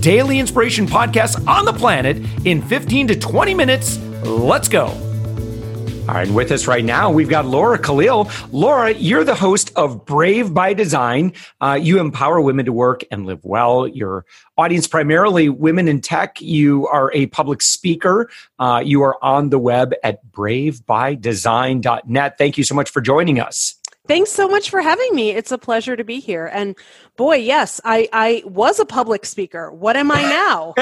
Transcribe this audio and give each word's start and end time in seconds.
daily 0.00 0.38
inspiration 0.38 0.86
podcast 0.86 1.46
on 1.46 1.64
the 1.64 1.72
planet 1.72 2.18
in 2.44 2.62
15 2.62 3.08
to 3.08 3.18
20 3.18 3.54
minutes. 3.54 3.98
Let's 4.24 4.68
go. 4.68 4.86
All 6.08 6.14
right, 6.14 6.30
with 6.30 6.50
us 6.52 6.66
right 6.66 6.84
now, 6.84 7.10
we've 7.10 7.28
got 7.28 7.44
Laura 7.44 7.78
Khalil. 7.78 8.30
Laura, 8.50 8.94
you're 8.94 9.24
the 9.24 9.34
host 9.34 9.70
of 9.76 10.06
Brave 10.06 10.54
by 10.54 10.72
Design. 10.72 11.34
Uh, 11.60 11.78
you 11.78 12.00
empower 12.00 12.40
women 12.40 12.64
to 12.64 12.72
work 12.72 13.04
and 13.10 13.26
live 13.26 13.44
well. 13.44 13.86
Your 13.86 14.24
audience 14.56 14.86
primarily 14.86 15.50
women 15.50 15.86
in 15.86 16.00
tech. 16.00 16.40
You 16.40 16.86
are 16.86 17.12
a 17.12 17.26
public 17.26 17.60
speaker. 17.60 18.30
Uh, 18.58 18.82
you 18.82 19.02
are 19.02 19.22
on 19.22 19.50
the 19.50 19.58
web 19.58 19.92
at 20.02 20.24
bravebydesign.net. 20.32 22.38
Thank 22.38 22.56
you 22.56 22.64
so 22.64 22.74
much 22.74 22.88
for 22.88 23.02
joining 23.02 23.38
us. 23.38 23.77
Thanks 24.08 24.32
so 24.32 24.48
much 24.48 24.70
for 24.70 24.80
having 24.80 25.14
me. 25.14 25.32
It's 25.32 25.52
a 25.52 25.58
pleasure 25.58 25.94
to 25.94 26.02
be 26.02 26.18
here. 26.18 26.46
And 26.46 26.74
boy, 27.16 27.36
yes, 27.36 27.78
I, 27.84 28.08
I 28.10 28.42
was 28.46 28.80
a 28.80 28.86
public 28.86 29.26
speaker. 29.26 29.70
What 29.70 29.96
am 29.96 30.10
I 30.10 30.22
now? 30.22 30.72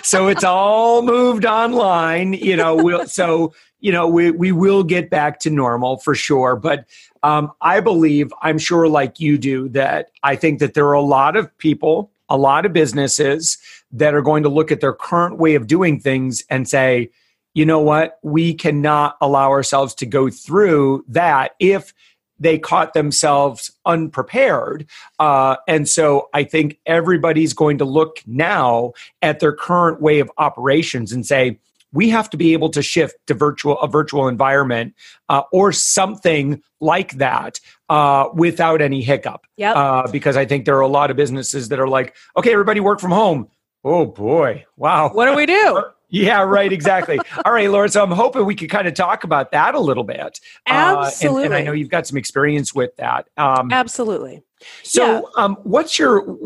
so 0.02 0.26
it's 0.26 0.42
all 0.42 1.02
moved 1.02 1.46
online. 1.46 2.32
You 2.32 2.56
know, 2.56 2.74
we'll, 2.74 3.06
so 3.06 3.54
you 3.78 3.92
know 3.92 4.08
we 4.08 4.32
we 4.32 4.50
will 4.50 4.82
get 4.82 5.10
back 5.10 5.38
to 5.40 5.50
normal 5.50 5.98
for 5.98 6.16
sure. 6.16 6.56
But 6.56 6.86
um, 7.22 7.52
I 7.60 7.78
believe, 7.78 8.32
I'm 8.42 8.58
sure, 8.58 8.88
like 8.88 9.20
you 9.20 9.38
do, 9.38 9.68
that 9.68 10.10
I 10.24 10.34
think 10.34 10.58
that 10.58 10.74
there 10.74 10.88
are 10.88 10.94
a 10.94 11.00
lot 11.00 11.36
of 11.36 11.56
people, 11.58 12.10
a 12.28 12.36
lot 12.36 12.66
of 12.66 12.72
businesses 12.72 13.58
that 13.92 14.12
are 14.12 14.22
going 14.22 14.42
to 14.42 14.48
look 14.48 14.72
at 14.72 14.80
their 14.80 14.92
current 14.92 15.38
way 15.38 15.54
of 15.54 15.68
doing 15.68 16.00
things 16.00 16.42
and 16.50 16.68
say 16.68 17.10
you 17.54 17.66
know 17.66 17.80
what? 17.80 18.18
We 18.22 18.54
cannot 18.54 19.16
allow 19.20 19.50
ourselves 19.50 19.94
to 19.96 20.06
go 20.06 20.30
through 20.30 21.04
that 21.08 21.52
if 21.58 21.92
they 22.38 22.58
caught 22.58 22.94
themselves 22.94 23.70
unprepared. 23.84 24.86
Uh, 25.18 25.56
and 25.68 25.88
so 25.88 26.28
I 26.32 26.44
think 26.44 26.78
everybody's 26.86 27.52
going 27.52 27.78
to 27.78 27.84
look 27.84 28.22
now 28.26 28.94
at 29.20 29.40
their 29.40 29.52
current 29.52 30.00
way 30.00 30.20
of 30.20 30.30
operations 30.38 31.12
and 31.12 31.24
say, 31.24 31.58
we 31.92 32.08
have 32.10 32.30
to 32.30 32.36
be 32.36 32.52
able 32.52 32.70
to 32.70 32.82
shift 32.82 33.16
to 33.26 33.34
virtual 33.34 33.78
a 33.80 33.88
virtual 33.88 34.28
environment 34.28 34.94
uh, 35.28 35.42
or 35.52 35.72
something 35.72 36.62
like 36.80 37.12
that 37.14 37.60
uh, 37.88 38.28
without 38.32 38.80
any 38.80 39.02
hiccup. 39.02 39.46
Yep. 39.56 39.76
Uh, 39.76 40.10
because 40.10 40.36
I 40.36 40.46
think 40.46 40.64
there 40.64 40.76
are 40.76 40.82
a 40.82 40.88
lot 40.88 41.10
of 41.10 41.16
businesses 41.16 41.68
that 41.68 41.80
are 41.80 41.88
like, 41.88 42.14
okay, 42.36 42.52
everybody 42.52 42.80
work 42.80 43.00
from 43.00 43.10
home. 43.10 43.48
Oh 43.82 44.06
boy, 44.06 44.66
wow. 44.76 45.10
What 45.10 45.26
do 45.26 45.34
we 45.34 45.46
do? 45.46 45.82
Yeah, 46.10 46.42
right, 46.42 46.72
exactly. 46.72 47.18
All 47.44 47.52
right, 47.52 47.70
Laura. 47.70 47.88
So 47.88 48.02
I'm 48.02 48.10
hoping 48.10 48.44
we 48.44 48.54
could 48.54 48.70
kind 48.70 48.88
of 48.88 48.94
talk 48.94 49.24
about 49.24 49.52
that 49.52 49.74
a 49.74 49.80
little 49.80 50.04
bit. 50.04 50.40
Absolutely. 50.66 51.42
Uh, 51.42 51.44
and, 51.44 51.54
and, 51.54 51.54
I 51.54 51.64
know 51.64 51.72
you've 51.72 51.88
got 51.88 52.06
some 52.06 52.18
experience 52.18 52.74
with 52.74 52.96
that. 52.96 53.28
Um, 53.36 53.72
Absolutely. 53.72 54.42
So, 54.82 55.04
yeah. 55.04 55.20
um, 55.36 55.56
what's 55.62 55.98
your 55.98 56.36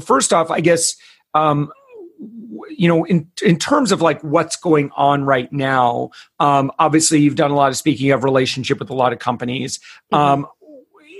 first 0.00 0.32
off? 0.32 0.50
I 0.50 0.60
guess 0.60 0.96
um, 1.34 1.72
you 2.68 2.88
know, 2.88 3.04
in 3.04 3.28
in 3.42 3.58
terms 3.58 3.92
of 3.92 4.00
like 4.00 4.20
what's 4.22 4.56
going 4.56 4.90
on 4.96 5.24
right 5.24 5.52
now. 5.52 6.10
Um, 6.40 6.70
obviously, 6.78 7.20
you've 7.20 7.36
done 7.36 7.50
a 7.50 7.54
lot 7.56 7.70
of 7.70 7.76
speaking 7.76 8.10
of 8.10 8.24
relationship 8.24 8.78
with 8.78 8.90
a 8.90 8.94
lot 8.94 9.12
of 9.12 9.18
companies. 9.18 9.78
Mm-hmm. 10.12 10.16
Um, 10.16 10.46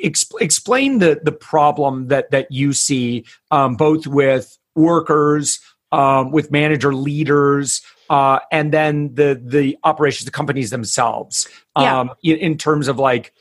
exp- 0.02 0.40
explain 0.40 0.98
the 0.98 1.20
the 1.22 1.32
problem 1.32 2.08
that 2.08 2.30
that 2.30 2.50
you 2.50 2.72
see 2.72 3.24
um, 3.50 3.76
both 3.76 4.06
with 4.06 4.56
workers. 4.74 5.60
Um, 5.92 6.32
with 6.32 6.50
manager 6.50 6.92
leaders, 6.92 7.80
uh, 8.10 8.40
and 8.50 8.72
then 8.72 9.14
the 9.14 9.40
the 9.42 9.78
operations, 9.84 10.24
the 10.24 10.30
companies 10.30 10.70
themselves, 10.70 11.48
um, 11.76 12.10
yeah. 12.20 12.34
in, 12.34 12.40
in 12.40 12.58
terms 12.58 12.88
of 12.88 12.98
like 12.98 13.32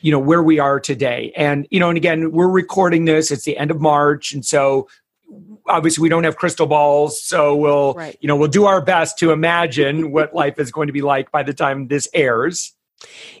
you 0.00 0.10
know 0.10 0.18
where 0.18 0.42
we 0.42 0.58
are 0.58 0.80
today 0.80 1.32
and 1.36 1.66
you 1.70 1.78
know 1.78 1.88
and 1.88 1.96
again 1.96 2.32
we're 2.32 2.48
recording 2.48 3.04
this 3.04 3.30
it's 3.30 3.44
the 3.44 3.56
end 3.56 3.70
of 3.70 3.80
march 3.80 4.32
and 4.32 4.44
so 4.44 4.88
obviously 5.68 6.02
we 6.02 6.08
don't 6.08 6.24
have 6.24 6.36
crystal 6.36 6.66
balls 6.66 7.22
so 7.22 7.54
we'll 7.54 7.94
right. 7.94 8.16
you 8.20 8.26
know 8.26 8.36
we'll 8.36 8.48
do 8.48 8.64
our 8.64 8.80
best 8.80 9.18
to 9.18 9.30
imagine 9.30 10.10
what 10.10 10.34
life 10.34 10.58
is 10.58 10.70
going 10.70 10.86
to 10.86 10.92
be 10.92 11.02
like 11.02 11.30
by 11.30 11.42
the 11.42 11.52
time 11.54 11.88
this 11.88 12.08
airs 12.14 12.74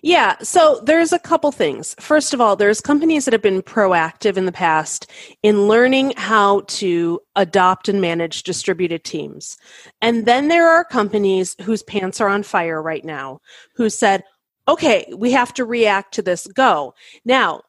yeah, 0.02 0.36
so 0.38 0.80
there's 0.84 1.12
a 1.12 1.18
couple 1.18 1.52
things. 1.52 1.94
First 2.00 2.32
of 2.32 2.40
all, 2.40 2.56
there's 2.56 2.80
companies 2.80 3.24
that 3.24 3.32
have 3.32 3.42
been 3.42 3.62
proactive 3.62 4.36
in 4.36 4.46
the 4.46 4.52
past 4.52 5.10
in 5.42 5.68
learning 5.68 6.14
how 6.16 6.62
to 6.68 7.20
adopt 7.36 7.88
and 7.88 8.00
manage 8.00 8.42
distributed 8.42 9.04
teams. 9.04 9.58
And 10.00 10.26
then 10.26 10.48
there 10.48 10.68
are 10.68 10.84
companies 10.84 11.56
whose 11.62 11.82
pants 11.82 12.20
are 12.20 12.28
on 12.28 12.42
fire 12.42 12.82
right 12.82 13.04
now 13.04 13.40
who 13.74 13.90
said, 13.90 14.24
okay, 14.68 15.12
we 15.16 15.32
have 15.32 15.52
to 15.54 15.64
react 15.64 16.14
to 16.14 16.22
this, 16.22 16.46
go. 16.46 16.94
Now, 17.24 17.62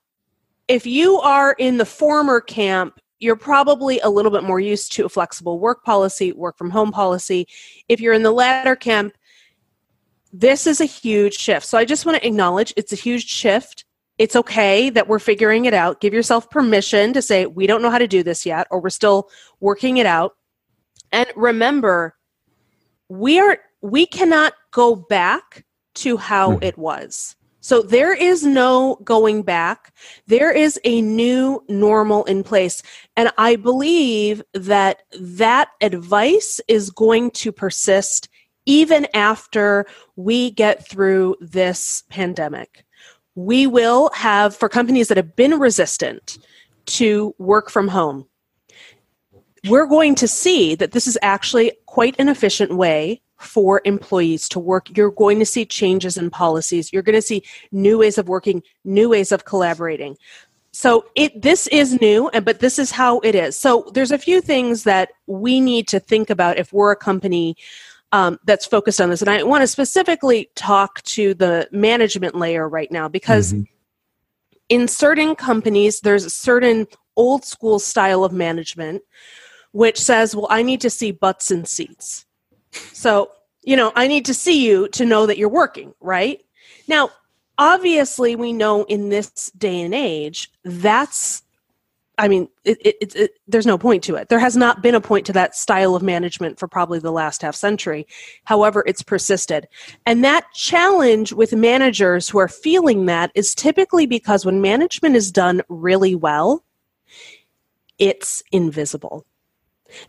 if 0.67 0.85
you 0.85 1.19
are 1.19 1.53
in 1.53 1.77
the 1.77 1.85
former 1.85 2.39
camp, 2.39 2.99
you're 3.19 3.35
probably 3.35 3.99
a 3.99 4.09
little 4.09 4.31
bit 4.31 4.43
more 4.43 4.59
used 4.59 4.91
to 4.93 5.05
a 5.05 5.09
flexible 5.09 5.59
work 5.59 5.83
policy, 5.83 6.31
work 6.31 6.57
from 6.57 6.71
home 6.71 6.91
policy. 6.91 7.47
If 7.87 7.99
you're 7.99 8.13
in 8.13 8.23
the 8.23 8.31
latter 8.31 8.75
camp, 8.75 9.13
this 10.33 10.67
is 10.67 10.81
a 10.81 10.85
huge 10.85 11.35
shift. 11.35 11.65
So 11.65 11.77
I 11.77 11.85
just 11.85 12.05
want 12.05 12.17
to 12.17 12.27
acknowledge 12.27 12.73
it's 12.77 12.93
a 12.93 12.97
huge 12.97 13.27
shift. 13.27 13.85
It's 14.17 14.35
okay 14.35 14.89
that 14.89 15.07
we're 15.07 15.19
figuring 15.19 15.65
it 15.65 15.73
out. 15.73 15.99
Give 15.99 16.13
yourself 16.13 16.49
permission 16.49 17.13
to 17.13 17.21
say, 17.21 17.45
we 17.45 17.67
don't 17.67 17.81
know 17.81 17.89
how 17.89 17.97
to 17.97 18.07
do 18.07 18.23
this 18.23 18.45
yet, 18.45 18.67
or 18.69 18.79
we're 18.79 18.89
still 18.89 19.29
working 19.59 19.97
it 19.97 20.05
out. 20.05 20.35
And 21.11 21.27
remember, 21.35 22.15
we 23.09 23.39
are 23.39 23.59
we 23.81 24.05
cannot 24.05 24.53
go 24.71 24.95
back 24.95 25.65
to 25.95 26.17
how 26.17 26.53
hmm. 26.53 26.63
it 26.63 26.77
was. 26.77 27.35
So 27.63 27.83
there 27.83 28.13
is 28.13 28.43
no 28.43 28.97
going 29.03 29.43
back. 29.43 29.93
There 30.25 30.51
is 30.51 30.79
a 30.83 31.01
new 31.01 31.63
normal 31.69 32.23
in 32.23 32.43
place. 32.43 32.81
And 33.15 33.31
I 33.37 33.55
believe 33.55 34.41
that 34.53 35.03
that 35.19 35.69
advice 35.79 36.59
is 36.67 36.89
going 36.89 37.31
to 37.31 37.51
persist 37.51 38.29
even 38.65 39.07
after 39.13 39.85
we 40.15 40.51
get 40.51 40.87
through 40.87 41.35
this 41.39 42.03
pandemic. 42.09 42.85
We 43.35 43.65
will 43.65 44.09
have, 44.13 44.55
for 44.55 44.69
companies 44.69 45.07
that 45.07 45.17
have 45.17 45.35
been 45.35 45.57
resistant 45.59 46.37
to 46.87 47.33
work 47.37 47.69
from 47.69 47.87
home, 47.87 48.27
we're 49.67 49.85
going 49.85 50.15
to 50.15 50.27
see 50.27 50.75
that 50.75 50.91
this 50.91 51.07
is 51.07 51.17
actually 51.21 51.71
quite 51.85 52.15
an 52.19 52.29
efficient 52.29 52.75
way 52.75 53.21
for 53.39 53.81
employees 53.85 54.47
to 54.49 54.59
work. 54.59 54.95
You're 54.95 55.11
going 55.11 55.39
to 55.39 55.45
see 55.45 55.65
changes 55.65 56.17
in 56.17 56.29
policies. 56.29 56.91
You're 56.91 57.03
going 57.03 57.15
to 57.15 57.21
see 57.21 57.43
new 57.71 57.97
ways 57.99 58.17
of 58.17 58.27
working, 58.27 58.63
new 58.83 59.09
ways 59.09 59.31
of 59.31 59.45
collaborating. 59.45 60.17
So 60.73 61.05
it 61.15 61.41
this 61.41 61.67
is 61.67 61.99
new, 61.99 62.29
and 62.29 62.45
but 62.45 62.59
this 62.59 62.79
is 62.79 62.91
how 62.91 63.19
it 63.19 63.35
is. 63.35 63.59
So 63.59 63.91
there's 63.93 64.11
a 64.11 64.17
few 64.17 64.39
things 64.39 64.83
that 64.83 65.09
we 65.27 65.59
need 65.59 65.87
to 65.89 65.99
think 65.99 66.29
about 66.29 66.57
if 66.57 66.71
we're 66.71 66.91
a 66.91 66.95
company 66.95 67.57
um, 68.11 68.39
that's 68.45 68.65
focused 68.65 68.99
on 68.99 69.09
this. 69.09 69.21
And 69.21 69.29
I 69.29 69.43
want 69.43 69.61
to 69.61 69.67
specifically 69.67 70.49
talk 70.55 71.01
to 71.03 71.33
the 71.33 71.67
management 71.71 72.35
layer 72.35 72.67
right 72.67 72.91
now 72.91 73.07
because 73.07 73.53
mm-hmm. 73.53 73.63
in 74.69 74.87
certain 74.87 75.35
companies, 75.35 76.01
there's 76.01 76.25
a 76.25 76.29
certain 76.29 76.87
old 77.15 77.45
school 77.45 77.79
style 77.79 78.23
of 78.23 78.31
management 78.31 79.01
which 79.73 79.99
says, 79.99 80.35
well, 80.35 80.47
I 80.49 80.63
need 80.63 80.81
to 80.81 80.89
see 80.89 81.11
butts 81.11 81.49
and 81.51 81.67
seats. 81.67 82.25
So, 82.71 83.31
you 83.63 83.75
know, 83.75 83.91
I 83.95 84.07
need 84.07 84.25
to 84.25 84.33
see 84.33 84.65
you 84.65 84.87
to 84.89 85.05
know 85.05 85.25
that 85.25 85.37
you're 85.37 85.49
working, 85.49 85.93
right? 86.01 86.41
Now, 86.87 87.09
obviously, 87.57 88.35
we 88.35 88.53
know 88.53 88.83
in 88.83 89.09
this 89.09 89.51
day 89.57 89.81
and 89.81 89.93
age, 89.93 90.51
that's 90.63 91.43
I 92.17 92.27
mean, 92.27 92.49
it, 92.65 92.77
it, 92.85 93.15
it, 93.15 93.31
there's 93.47 93.65
no 93.65 93.77
point 93.77 94.03
to 94.03 94.15
it. 94.15 94.29
There 94.29 94.39
has 94.39 94.55
not 94.55 94.83
been 94.83 94.95
a 94.95 95.01
point 95.01 95.25
to 95.27 95.33
that 95.33 95.55
style 95.55 95.95
of 95.95 96.03
management 96.03 96.59
for 96.59 96.67
probably 96.67 96.99
the 96.99 97.11
last 97.11 97.41
half 97.41 97.55
century. 97.55 98.05
However, 98.43 98.83
it's 98.85 99.01
persisted. 99.01 99.67
And 100.05 100.23
that 100.23 100.45
challenge 100.53 101.33
with 101.33 101.53
managers 101.53 102.29
who 102.29 102.37
are 102.37 102.47
feeling 102.47 103.05
that 103.07 103.31
is 103.33 103.55
typically 103.55 104.05
because 104.05 104.45
when 104.45 104.61
management 104.61 105.15
is 105.15 105.31
done 105.31 105.61
really 105.69 106.13
well, 106.13 106.63
it's 107.97 108.43
invisible. 108.51 109.25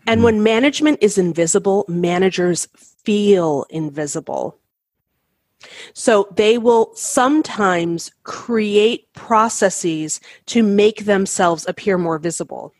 And 0.05 0.19
mm-hmm. 0.19 0.23
when 0.23 0.43
management 0.43 0.99
is 1.01 1.17
invisible, 1.17 1.85
managers 1.87 2.67
feel 3.03 3.65
invisible. 3.69 4.57
So 5.93 6.27
they 6.35 6.57
will 6.57 6.91
sometimes 6.95 8.11
create 8.23 9.11
processes 9.13 10.19
to 10.47 10.63
make 10.63 11.05
themselves 11.05 11.65
appear 11.67 11.97
more 11.97 12.17
visible. 12.19 12.73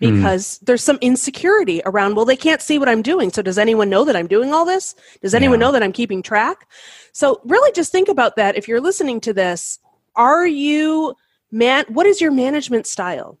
Hmm. 0.00 0.16
because 0.16 0.58
mm. 0.58 0.66
there's 0.66 0.82
some 0.82 0.98
insecurity 1.00 1.80
around 1.86 2.16
well 2.16 2.24
they 2.24 2.36
can't 2.36 2.60
see 2.60 2.78
what 2.78 2.88
i'm 2.88 3.02
doing 3.02 3.30
so 3.30 3.42
does 3.42 3.58
anyone 3.58 3.88
know 3.88 4.04
that 4.04 4.16
i'm 4.16 4.26
doing 4.26 4.52
all 4.52 4.64
this 4.64 4.94
does 5.22 5.34
anyone 5.34 5.60
yeah. 5.60 5.66
know 5.66 5.72
that 5.72 5.82
i'm 5.82 5.92
keeping 5.92 6.22
track 6.22 6.68
so 7.12 7.40
really 7.44 7.70
just 7.72 7.92
think 7.92 8.08
about 8.08 8.36
that 8.36 8.56
if 8.56 8.66
you're 8.66 8.80
listening 8.80 9.20
to 9.20 9.32
this 9.32 9.78
are 10.16 10.46
you 10.46 11.14
man 11.52 11.84
what 11.88 12.06
is 12.06 12.20
your 12.20 12.32
management 12.32 12.86
style 12.86 13.38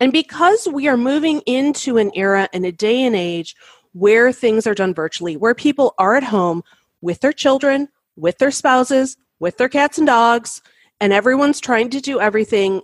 and 0.00 0.12
because 0.12 0.66
we 0.66 0.88
are 0.88 0.96
moving 0.96 1.40
into 1.46 1.96
an 1.96 2.10
era 2.14 2.48
and 2.52 2.66
a 2.66 2.72
day 2.72 3.02
and 3.02 3.14
age 3.14 3.54
where 3.92 4.32
things 4.32 4.66
are 4.66 4.74
done 4.74 4.94
virtually 4.94 5.36
where 5.36 5.54
people 5.54 5.94
are 5.98 6.16
at 6.16 6.24
home 6.24 6.62
with 7.00 7.20
their 7.20 7.32
children 7.32 7.88
with 8.16 8.38
their 8.38 8.50
spouses 8.50 9.16
with 9.38 9.56
their 9.56 9.68
cats 9.68 9.98
and 9.98 10.06
dogs 10.06 10.62
and 11.00 11.12
everyone's 11.12 11.60
trying 11.60 11.88
to 11.90 12.00
do 12.00 12.20
everything 12.20 12.82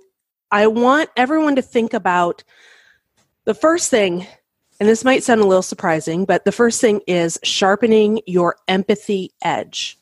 I 0.51 0.67
want 0.69 1.11
everyone 1.17 1.57
to 1.57 1.63
think 1.63 1.93
about 1.93 2.45
the 3.45 3.55
first 3.55 3.91
thing, 3.91 4.27
and 4.79 4.89
this 4.89 5.05
might 5.05 5.23
sound 5.23 5.41
a 5.41 5.47
little 5.47 5.63
surprising, 5.63 6.25
but 6.25 6.45
the 6.45 6.53
first 6.53 6.81
thing 6.81 7.01
is 7.07 7.39
sharpening 7.43 8.21
your 8.27 8.57
empathy 8.69 9.33
edge. 9.43 9.99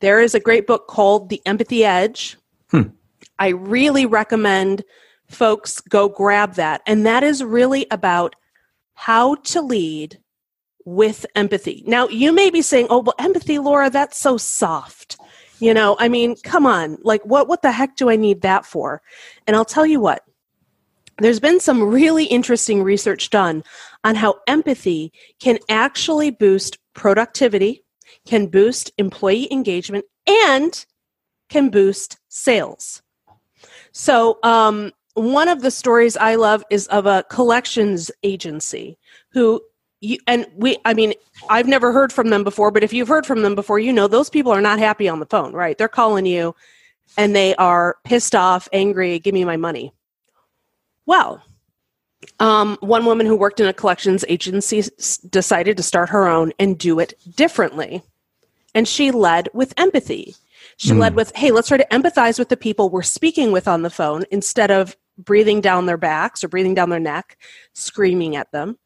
There 0.00 0.20
is 0.20 0.34
a 0.34 0.40
great 0.40 0.66
book 0.66 0.88
called 0.88 1.28
The 1.28 1.40
Empathy 1.46 1.84
Edge. 1.84 2.36
Hmm. 2.70 2.88
I 3.38 3.48
really 3.48 4.06
recommend 4.06 4.84
folks 5.28 5.80
go 5.80 6.08
grab 6.08 6.54
that. 6.54 6.82
And 6.86 7.06
that 7.06 7.22
is 7.22 7.44
really 7.44 7.86
about 7.90 8.34
how 8.94 9.36
to 9.36 9.62
lead 9.62 10.18
with 10.84 11.26
empathy. 11.34 11.82
Now, 11.86 12.08
you 12.08 12.32
may 12.32 12.50
be 12.50 12.62
saying, 12.62 12.86
oh, 12.90 13.00
well, 13.00 13.14
empathy, 13.18 13.58
Laura, 13.58 13.90
that's 13.90 14.18
so 14.18 14.36
soft. 14.36 15.16
You 15.62 15.72
know, 15.72 15.96
I 16.00 16.08
mean, 16.08 16.34
come 16.42 16.66
on. 16.66 16.98
Like 17.02 17.24
what 17.24 17.46
what 17.46 17.62
the 17.62 17.70
heck 17.70 17.94
do 17.94 18.10
I 18.10 18.16
need 18.16 18.42
that 18.42 18.66
for? 18.66 19.00
And 19.46 19.54
I'll 19.54 19.64
tell 19.64 19.86
you 19.86 20.00
what. 20.00 20.24
There's 21.18 21.38
been 21.38 21.60
some 21.60 21.84
really 21.84 22.24
interesting 22.24 22.82
research 22.82 23.30
done 23.30 23.62
on 24.02 24.16
how 24.16 24.40
empathy 24.48 25.12
can 25.38 25.60
actually 25.68 26.30
boost 26.30 26.78
productivity, 26.94 27.84
can 28.26 28.48
boost 28.48 28.90
employee 28.98 29.46
engagement, 29.52 30.04
and 30.26 30.84
can 31.48 31.68
boost 31.68 32.18
sales. 32.28 33.00
So, 33.92 34.40
um, 34.42 34.90
one 35.14 35.46
of 35.46 35.62
the 35.62 35.70
stories 35.70 36.16
I 36.16 36.34
love 36.34 36.64
is 36.70 36.88
of 36.88 37.06
a 37.06 37.24
collections 37.30 38.10
agency 38.24 38.98
who 39.30 39.60
you, 40.02 40.18
and 40.26 40.46
we 40.56 40.76
i 40.84 40.92
mean 40.92 41.14
i've 41.48 41.68
never 41.68 41.92
heard 41.92 42.12
from 42.12 42.28
them 42.28 42.44
before 42.44 42.70
but 42.70 42.82
if 42.82 42.92
you've 42.92 43.08
heard 43.08 43.24
from 43.24 43.42
them 43.42 43.54
before 43.54 43.78
you 43.78 43.92
know 43.92 44.08
those 44.08 44.28
people 44.28 44.52
are 44.52 44.60
not 44.60 44.78
happy 44.78 45.08
on 45.08 45.20
the 45.20 45.26
phone 45.26 45.52
right? 45.52 45.78
They're 45.78 45.88
calling 45.88 46.26
you 46.26 46.54
and 47.16 47.34
they 47.34 47.54
are 47.54 47.96
pissed 48.04 48.34
off 48.34 48.68
angry 48.72 49.18
give 49.18 49.32
me 49.32 49.44
my 49.44 49.56
money. 49.56 49.92
Well 51.06 51.42
um, 52.38 52.76
one 52.80 53.04
woman 53.04 53.26
who 53.26 53.36
worked 53.36 53.60
in 53.60 53.66
a 53.66 53.72
collections 53.72 54.24
agency 54.28 54.78
s- 54.78 55.18
decided 55.18 55.76
to 55.76 55.82
start 55.82 56.08
her 56.10 56.28
own 56.28 56.52
and 56.58 56.78
do 56.78 57.00
it 57.00 57.14
differently. 57.34 58.02
And 58.74 58.86
she 58.86 59.10
led 59.10 59.48
with 59.52 59.74
empathy. 59.76 60.36
She 60.76 60.90
mm. 60.90 60.98
led 60.98 61.14
with 61.14 61.34
hey 61.36 61.52
let's 61.52 61.68
try 61.68 61.76
to 61.76 61.86
empathize 61.90 62.38
with 62.38 62.48
the 62.48 62.56
people 62.56 62.90
we're 62.90 63.02
speaking 63.02 63.52
with 63.52 63.68
on 63.68 63.82
the 63.82 63.90
phone 63.90 64.24
instead 64.30 64.70
of 64.70 64.96
breathing 65.18 65.60
down 65.60 65.86
their 65.86 65.96
backs 65.96 66.42
or 66.42 66.48
breathing 66.48 66.74
down 66.74 66.90
their 66.90 66.98
neck 66.98 67.36
screaming 67.74 68.34
at 68.34 68.50
them 68.50 68.78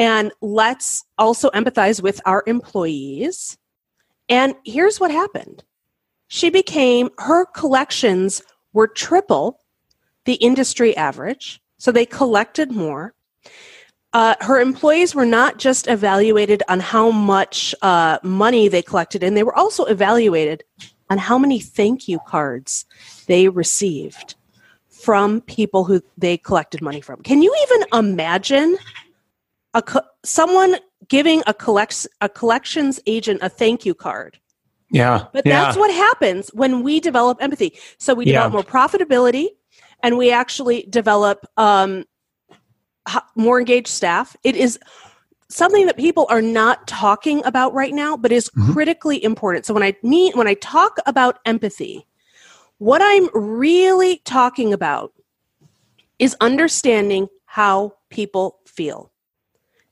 and 0.00 0.32
let's 0.40 1.04
also 1.18 1.50
empathize 1.50 2.02
with 2.02 2.22
our 2.24 2.42
employees. 2.46 3.58
And 4.30 4.54
here's 4.64 4.98
what 4.98 5.10
happened 5.10 5.62
she 6.28 6.48
became, 6.48 7.10
her 7.18 7.44
collections 7.44 8.42
were 8.72 8.88
triple 8.88 9.60
the 10.24 10.34
industry 10.34 10.96
average. 10.96 11.60
So 11.76 11.92
they 11.92 12.06
collected 12.06 12.72
more. 12.72 13.14
Uh, 14.14 14.36
her 14.40 14.58
employees 14.58 15.14
were 15.14 15.26
not 15.26 15.58
just 15.58 15.86
evaluated 15.86 16.62
on 16.68 16.80
how 16.80 17.10
much 17.10 17.74
uh, 17.82 18.18
money 18.22 18.68
they 18.68 18.82
collected 18.82 19.22
and 19.22 19.36
they 19.36 19.42
were 19.42 19.56
also 19.56 19.84
evaluated 19.84 20.64
on 21.10 21.18
how 21.18 21.38
many 21.38 21.60
thank 21.60 22.08
you 22.08 22.18
cards 22.26 22.86
they 23.26 23.48
received 23.48 24.34
from 24.88 25.42
people 25.42 25.84
who 25.84 26.00
they 26.16 26.38
collected 26.38 26.80
money 26.80 27.02
from. 27.02 27.20
Can 27.22 27.42
you 27.42 27.54
even 27.64 27.86
imagine 27.92 28.78
a 29.74 29.82
co- 29.82 30.02
someone 30.24 30.76
giving 31.08 31.42
a 31.46 31.54
collect 31.54 32.06
a 32.20 32.28
collections 32.28 33.00
agent 33.06 33.40
a 33.42 33.48
thank 33.48 33.84
you 33.84 33.94
card. 33.94 34.38
Yeah. 34.90 35.26
But 35.32 35.46
yeah. 35.46 35.64
that's 35.64 35.76
what 35.76 35.92
happens 35.92 36.48
when 36.52 36.82
we 36.82 37.00
develop 37.00 37.38
empathy. 37.40 37.78
So 37.98 38.14
we 38.14 38.24
develop 38.24 38.52
yeah. 38.52 38.54
more 38.54 38.64
profitability 38.64 39.48
and 40.02 40.18
we 40.18 40.32
actually 40.32 40.82
develop 40.90 41.46
um, 41.56 42.04
more 43.36 43.58
engaged 43.58 43.88
staff. 43.88 44.36
It 44.42 44.56
is 44.56 44.78
something 45.48 45.86
that 45.86 45.96
people 45.96 46.26
are 46.30 46.42
not 46.42 46.86
talking 46.86 47.44
about 47.44 47.74
right 47.74 47.94
now, 47.94 48.16
but 48.16 48.32
is 48.32 48.48
mm-hmm. 48.50 48.72
critically 48.72 49.22
important. 49.22 49.66
So 49.66 49.74
when 49.74 49.82
I 49.82 49.94
mean 50.02 50.32
when 50.36 50.48
I 50.48 50.54
talk 50.54 50.98
about 51.06 51.38
empathy, 51.44 52.06
what 52.78 53.00
I'm 53.02 53.28
really 53.34 54.22
talking 54.24 54.72
about 54.72 55.12
is 56.18 56.36
understanding 56.40 57.28
how 57.46 57.94
people 58.10 58.58
feel. 58.66 59.10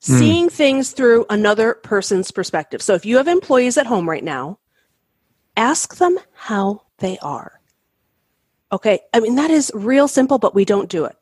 Hmm. 0.04 0.18
seeing 0.18 0.48
things 0.48 0.92
through 0.92 1.26
another 1.28 1.74
person's 1.74 2.30
perspective. 2.30 2.80
So 2.80 2.94
if 2.94 3.04
you 3.04 3.16
have 3.16 3.26
employees 3.26 3.76
at 3.76 3.86
home 3.86 4.08
right 4.08 4.22
now, 4.22 4.58
ask 5.56 5.96
them 5.96 6.18
how 6.34 6.82
they 6.98 7.18
are. 7.18 7.60
Okay, 8.70 9.00
I 9.12 9.20
mean, 9.20 9.34
that 9.36 9.50
is 9.50 9.72
real 9.74 10.06
simple, 10.06 10.38
but 10.38 10.54
we 10.54 10.64
don't 10.64 10.88
do 10.88 11.04
it. 11.04 11.16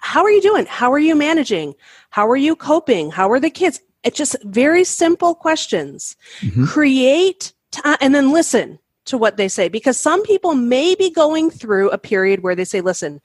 How 0.00 0.22
are 0.22 0.30
you 0.30 0.40
doing? 0.40 0.66
How 0.66 0.92
are 0.92 0.98
you 0.98 1.14
managing? 1.14 1.74
How 2.10 2.28
are 2.28 2.36
you 2.36 2.56
coping? 2.56 3.10
How 3.10 3.30
are 3.30 3.40
the 3.40 3.50
kids? 3.50 3.80
It's 4.02 4.16
just 4.16 4.36
very 4.44 4.84
simple 4.84 5.34
questions. 5.34 6.16
Mm-hmm. 6.40 6.66
Create 6.66 7.52
t- 7.72 7.80
and 8.00 8.14
then 8.14 8.32
listen 8.32 8.78
to 9.06 9.18
what 9.18 9.36
they 9.36 9.48
say 9.48 9.68
because 9.68 9.98
some 9.98 10.22
people 10.22 10.54
may 10.54 10.94
be 10.94 11.10
going 11.10 11.50
through 11.50 11.90
a 11.90 11.98
period 11.98 12.42
where 12.42 12.54
they 12.54 12.64
say, 12.64 12.80
listen, 12.80 13.20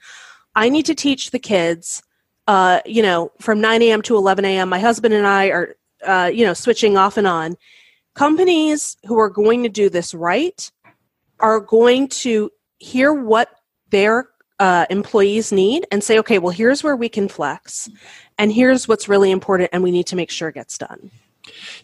I 0.55 0.69
need 0.69 0.85
to 0.87 0.95
teach 0.95 1.31
the 1.31 1.39
kids 1.39 2.03
uh, 2.47 2.81
you 2.85 3.01
know, 3.01 3.31
from 3.39 3.61
9 3.61 3.81
a.m. 3.81 4.01
to 4.03 4.15
11 4.15 4.45
a.m. 4.45 4.69
My 4.69 4.79
husband 4.79 5.13
and 5.13 5.27
I 5.27 5.47
are, 5.47 5.75
uh, 6.05 6.31
you 6.33 6.45
know, 6.45 6.53
switching 6.53 6.97
off 6.97 7.17
and 7.17 7.27
on. 7.27 7.55
Companies 8.13 8.97
who 9.05 9.17
are 9.19 9.29
going 9.29 9.63
to 9.63 9.69
do 9.69 9.89
this 9.89 10.13
right 10.13 10.69
are 11.39 11.59
going 11.59 12.07
to 12.09 12.51
hear 12.77 13.13
what 13.13 13.49
their 13.89 14.29
uh, 14.59 14.85
employees 14.89 15.51
need 15.51 15.87
and 15.91 16.03
say, 16.03 16.19
okay, 16.19 16.39
well, 16.39 16.51
here's 16.51 16.83
where 16.83 16.95
we 16.95 17.09
can 17.09 17.27
flex, 17.27 17.89
and 18.37 18.51
here's 18.51 18.87
what's 18.87 19.09
really 19.09 19.31
important, 19.31 19.69
and 19.73 19.81
we 19.81 19.91
need 19.91 20.07
to 20.07 20.15
make 20.15 20.29
sure 20.29 20.49
it 20.49 20.55
gets 20.55 20.77
done. 20.77 21.09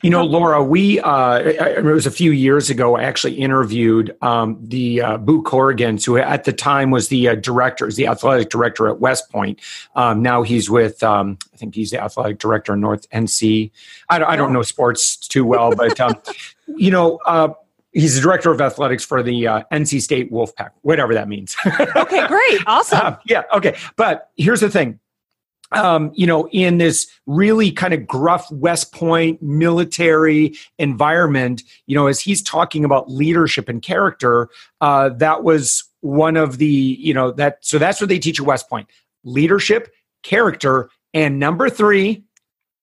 You 0.01 0.09
know, 0.09 0.23
Laura, 0.23 0.63
we 0.63 0.99
uh, 0.99 1.39
it 1.39 1.83
was 1.83 2.05
a 2.05 2.11
few 2.11 2.31
years 2.31 2.69
ago. 2.69 2.95
I 2.95 3.03
actually 3.03 3.35
interviewed 3.35 4.15
um, 4.21 4.57
the 4.61 5.01
uh, 5.01 5.17
Boo 5.17 5.43
Corrigans, 5.43 6.05
who 6.05 6.17
at 6.17 6.43
the 6.43 6.53
time 6.53 6.91
was 6.91 7.09
the 7.09 7.29
uh, 7.29 7.35
director, 7.35 7.87
is 7.87 7.95
the 7.95 8.07
athletic 8.07 8.49
director 8.49 8.87
at 8.87 8.99
West 8.99 9.29
Point. 9.31 9.59
Um, 9.95 10.21
now 10.21 10.43
he's 10.43 10.69
with, 10.69 11.01
um, 11.03 11.37
I 11.53 11.57
think 11.57 11.75
he's 11.75 11.91
the 11.91 12.01
athletic 12.01 12.39
director 12.39 12.73
in 12.73 12.81
North 12.81 13.09
NC. 13.09 13.71
I, 14.09 14.23
I 14.23 14.35
don't 14.35 14.53
know 14.53 14.61
sports 14.61 15.17
too 15.17 15.45
well, 15.45 15.75
but 15.75 15.99
um, 15.99 16.15
you 16.67 16.91
know. 16.91 17.19
Uh, 17.25 17.53
he's 17.93 18.15
the 18.15 18.21
director 18.21 18.51
of 18.51 18.61
athletics 18.61 19.03
for 19.03 19.23
the 19.23 19.47
uh, 19.47 19.63
NC 19.71 20.01
State 20.01 20.31
Wolfpack, 20.31 20.69
whatever 20.81 21.15
that 21.15 21.27
means. 21.27 21.55
okay, 21.65 22.27
great, 22.27 22.61
awesome. 22.67 22.99
Uh, 23.01 23.15
yeah, 23.25 23.43
okay. 23.53 23.75
But 23.95 24.29
here's 24.37 24.59
the 24.59 24.69
thing: 24.69 24.99
um, 25.71 26.11
you 26.13 26.25
know, 26.25 26.47
in 26.49 26.77
this 26.77 27.07
really 27.25 27.71
kind 27.71 27.93
of 27.93 28.07
gruff 28.07 28.49
West 28.51 28.93
Point 28.93 29.41
military 29.41 30.53
environment, 30.79 31.63
you 31.85 31.95
know, 31.95 32.07
as 32.07 32.19
he's 32.19 32.41
talking 32.41 32.85
about 32.85 33.09
leadership 33.11 33.69
and 33.69 33.81
character, 33.81 34.49
uh, 34.81 35.09
that 35.09 35.43
was 35.43 35.83
one 36.01 36.37
of 36.37 36.57
the, 36.57 36.65
you 36.65 37.13
know, 37.13 37.31
that, 37.31 37.57
so 37.61 37.77
that's 37.77 37.99
what 37.99 38.09
they 38.09 38.19
teach 38.19 38.39
at 38.39 38.45
West 38.45 38.69
Point 38.69 38.87
leadership, 39.23 39.93
character, 40.23 40.89
and 41.13 41.39
number 41.39 41.69
three, 41.69 42.23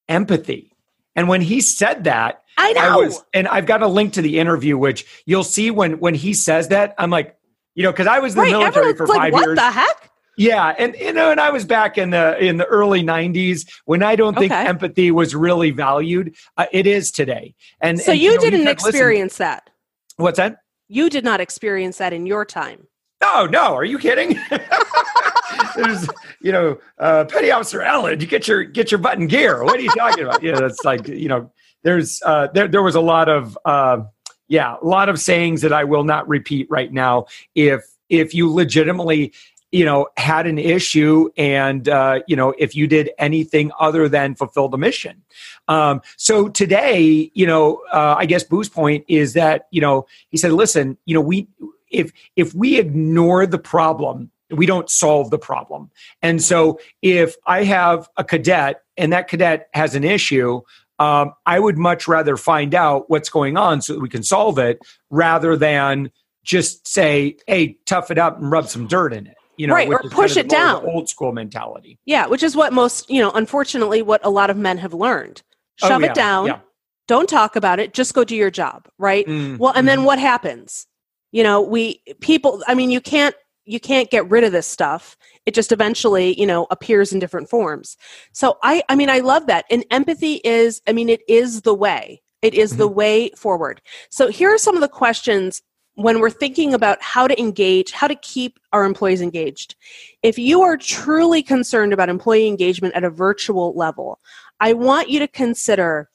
empathy. 0.07 0.71
And 1.15 1.27
when 1.27 1.41
he 1.41 1.61
said 1.61 2.03
that, 2.03 2.43
I 2.57 2.73
know. 2.73 2.81
I 2.81 2.95
was, 2.95 3.23
and 3.33 3.47
I've 3.47 3.65
got 3.65 3.81
a 3.81 3.87
link 3.87 4.13
to 4.13 4.21
the 4.21 4.39
interview, 4.39 4.77
which 4.77 5.05
you'll 5.25 5.43
see 5.43 5.71
when 5.71 5.99
when 5.99 6.15
he 6.15 6.33
says 6.33 6.69
that. 6.69 6.95
I'm 6.97 7.09
like, 7.09 7.37
you 7.73 7.83
know, 7.83 7.91
because 7.91 8.07
I 8.07 8.19
was 8.19 8.33
in 8.33 8.37
the 8.37 8.43
right, 8.43 8.51
military 8.51 8.93
for 8.95 9.07
like, 9.07 9.17
five 9.17 9.33
what 9.33 9.45
years. 9.45 9.57
What 9.57 9.63
the 9.65 9.71
heck? 9.71 10.11
Yeah, 10.37 10.75
and 10.77 10.95
you 10.95 11.13
know, 11.13 11.31
and 11.31 11.39
I 11.39 11.49
was 11.49 11.65
back 11.65 11.97
in 11.97 12.09
the 12.09 12.37
in 12.43 12.57
the 12.57 12.65
early 12.65 13.01
'90s 13.01 13.67
when 13.85 14.03
I 14.03 14.15
don't 14.15 14.37
think 14.37 14.51
okay. 14.51 14.67
empathy 14.67 15.11
was 15.11 15.33
really 15.33 15.71
valued. 15.71 16.35
Uh, 16.57 16.65
it 16.71 16.85
is 16.87 17.11
today, 17.11 17.55
and 17.81 17.99
so 17.99 18.11
and, 18.11 18.21
you, 18.21 18.31
you 18.31 18.35
know, 18.35 18.41
didn't 18.41 18.67
experience 18.67 19.39
listen. 19.39 19.45
that. 19.45 19.69
What's 20.17 20.37
that? 20.37 20.57
You 20.87 21.09
did 21.09 21.23
not 21.23 21.41
experience 21.41 21.97
that 21.97 22.13
in 22.13 22.25
your 22.25 22.45
time. 22.45 22.87
No, 23.21 23.45
no. 23.45 23.73
Are 23.73 23.85
you 23.85 23.97
kidding? 23.97 24.39
There's, 25.75 26.07
you 26.41 26.51
know, 26.51 26.79
uh, 26.99 27.25
Petty 27.25 27.51
Officer 27.51 27.81
Allen, 27.81 28.19
You 28.19 28.27
get 28.27 28.47
your 28.47 28.63
get 28.63 28.91
your 28.91 28.99
button 28.99 29.27
gear. 29.27 29.63
What 29.63 29.79
are 29.79 29.83
you 29.83 29.91
talking 29.91 30.23
about? 30.23 30.43
Yeah, 30.43 30.55
that's 30.55 30.83
like 30.83 31.07
you 31.07 31.27
know. 31.27 31.51
There's 31.83 32.21
uh, 32.25 32.47
there 32.53 32.67
there 32.67 32.81
was 32.81 32.95
a 32.95 33.01
lot 33.01 33.29
of 33.29 33.57
uh, 33.63 34.03
yeah, 34.47 34.75
a 34.81 34.85
lot 34.85 35.09
of 35.09 35.19
sayings 35.19 35.61
that 35.61 35.71
I 35.73 35.83
will 35.83 36.03
not 36.03 36.27
repeat 36.27 36.67
right 36.69 36.91
now. 36.91 37.25
If 37.53 37.85
if 38.09 38.33
you 38.33 38.51
legitimately 38.51 39.33
you 39.75 39.83
know 39.83 40.07
had 40.15 40.47
an 40.47 40.57
issue 40.57 41.29
and 41.35 41.89
uh, 41.89 42.21
you 42.27 42.35
know 42.35 42.53
if 42.57 42.75
you 42.75 42.87
did 42.87 43.11
anything 43.17 43.71
other 43.77 44.07
than 44.07 44.33
fulfill 44.33 44.69
the 44.69 44.77
mission. 44.77 45.21
Um, 45.67 46.01
so 46.15 46.47
today 46.47 47.29
you 47.33 47.45
know 47.45 47.81
uh, 47.91 48.15
i 48.17 48.25
guess 48.25 48.43
boo's 48.43 48.69
point 48.69 49.03
is 49.09 49.33
that 49.33 49.67
you 49.71 49.81
know 49.81 50.05
he 50.29 50.37
said 50.37 50.53
listen 50.53 50.97
you 51.05 51.13
know 51.13 51.19
we 51.19 51.47
if 51.91 52.13
if 52.37 52.53
we 52.53 52.79
ignore 52.79 53.45
the 53.45 53.59
problem 53.59 54.31
we 54.51 54.67
don't 54.67 54.91
solve 54.91 55.31
the 55.31 55.39
problem. 55.39 55.89
And 56.21 56.41
so 56.41 56.79
if 57.01 57.35
i 57.45 57.63
have 57.63 58.07
a 58.15 58.23
cadet 58.23 58.81
and 58.95 59.11
that 59.11 59.27
cadet 59.27 59.67
has 59.73 59.93
an 59.93 60.05
issue 60.05 60.61
um, 60.99 61.33
i 61.45 61.59
would 61.59 61.77
much 61.77 62.07
rather 62.07 62.37
find 62.37 62.73
out 62.73 63.09
what's 63.09 63.29
going 63.29 63.57
on 63.57 63.81
so 63.81 63.93
that 63.93 63.99
we 63.99 64.09
can 64.09 64.23
solve 64.23 64.57
it 64.57 64.79
rather 65.09 65.57
than 65.57 66.11
just 66.43 66.87
say 66.87 67.35
hey 67.47 67.77
tough 67.85 68.09
it 68.09 68.17
up 68.17 68.39
and 68.39 68.51
rub 68.51 68.67
some 68.67 68.87
dirt 68.87 69.11
in 69.11 69.27
it 69.27 69.35
you 69.57 69.67
know, 69.67 69.73
right, 69.73 69.87
or 69.87 69.99
push 70.09 70.11
kind 70.11 70.31
of 70.31 70.37
it 70.37 70.49
down. 70.49 70.85
Old 70.85 71.09
school 71.09 71.31
mentality. 71.31 71.99
Yeah, 72.05 72.27
which 72.27 72.43
is 72.43 72.55
what 72.55 72.73
most, 72.73 73.09
you 73.09 73.21
know, 73.21 73.31
unfortunately, 73.31 74.01
what 74.01 74.21
a 74.23 74.29
lot 74.29 74.49
of 74.49 74.57
men 74.57 74.77
have 74.77 74.93
learned. 74.93 75.43
Oh, 75.81 75.87
Shove 75.87 76.01
oh, 76.01 76.05
yeah, 76.05 76.11
it 76.11 76.15
down. 76.15 76.45
Yeah. 76.47 76.59
Don't 77.07 77.29
talk 77.29 77.55
about 77.55 77.79
it. 77.79 77.93
Just 77.93 78.13
go 78.13 78.23
do 78.23 78.35
your 78.35 78.51
job. 78.51 78.87
Right. 78.97 79.27
Mm, 79.27 79.57
well, 79.59 79.73
and 79.75 79.85
mm. 79.85 79.89
then 79.89 80.03
what 80.03 80.19
happens? 80.19 80.87
You 81.31 81.43
know, 81.43 81.61
we 81.61 82.01
people. 82.21 82.63
I 82.67 82.75
mean, 82.75 82.89
you 82.89 83.01
can't 83.01 83.35
you 83.65 83.79
can't 83.79 84.09
get 84.09 84.29
rid 84.29 84.43
of 84.43 84.51
this 84.51 84.67
stuff. 84.67 85.17
It 85.45 85.53
just 85.53 85.71
eventually, 85.71 86.39
you 86.39 86.45
know, 86.45 86.67
appears 86.71 87.11
in 87.11 87.19
different 87.19 87.49
forms. 87.49 87.97
So 88.31 88.57
I, 88.63 88.83
I 88.89 88.95
mean, 88.95 89.09
I 89.09 89.19
love 89.19 89.47
that. 89.47 89.65
And 89.69 89.83
empathy 89.91 90.35
is, 90.43 90.81
I 90.87 90.93
mean, 90.93 91.09
it 91.09 91.21
is 91.27 91.63
the 91.63 91.73
way. 91.73 92.21
It 92.41 92.53
is 92.53 92.71
mm-hmm. 92.71 92.79
the 92.79 92.87
way 92.87 93.29
forward. 93.31 93.81
So 94.09 94.27
here 94.27 94.53
are 94.53 94.59
some 94.59 94.75
of 94.75 94.81
the 94.81 94.87
questions 94.87 95.61
when 95.95 96.19
we're 96.19 96.29
thinking 96.29 96.73
about 96.73 97.01
how 97.01 97.27
to 97.27 97.39
engage, 97.39 97.91
how 97.91 98.07
to 98.07 98.15
keep 98.15 98.59
our 98.73 98.85
employees 98.85 99.21
engaged, 99.21 99.75
if 100.23 100.37
you 100.37 100.61
are 100.61 100.77
truly 100.77 101.41
concerned 101.41 101.93
about 101.93 102.09
employee 102.09 102.47
engagement 102.47 102.93
at 102.95 103.03
a 103.03 103.09
virtual 103.09 103.73
level, 103.73 104.19
I 104.59 104.73
want 104.73 105.09
you 105.09 105.19
to 105.19 105.27
consider 105.27 106.09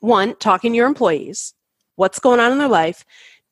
one, 0.00 0.36
talking 0.36 0.72
to 0.72 0.76
your 0.76 0.86
employees, 0.86 1.54
what's 1.96 2.18
going 2.18 2.40
on 2.40 2.52
in 2.52 2.58
their 2.58 2.68
life. 2.68 3.04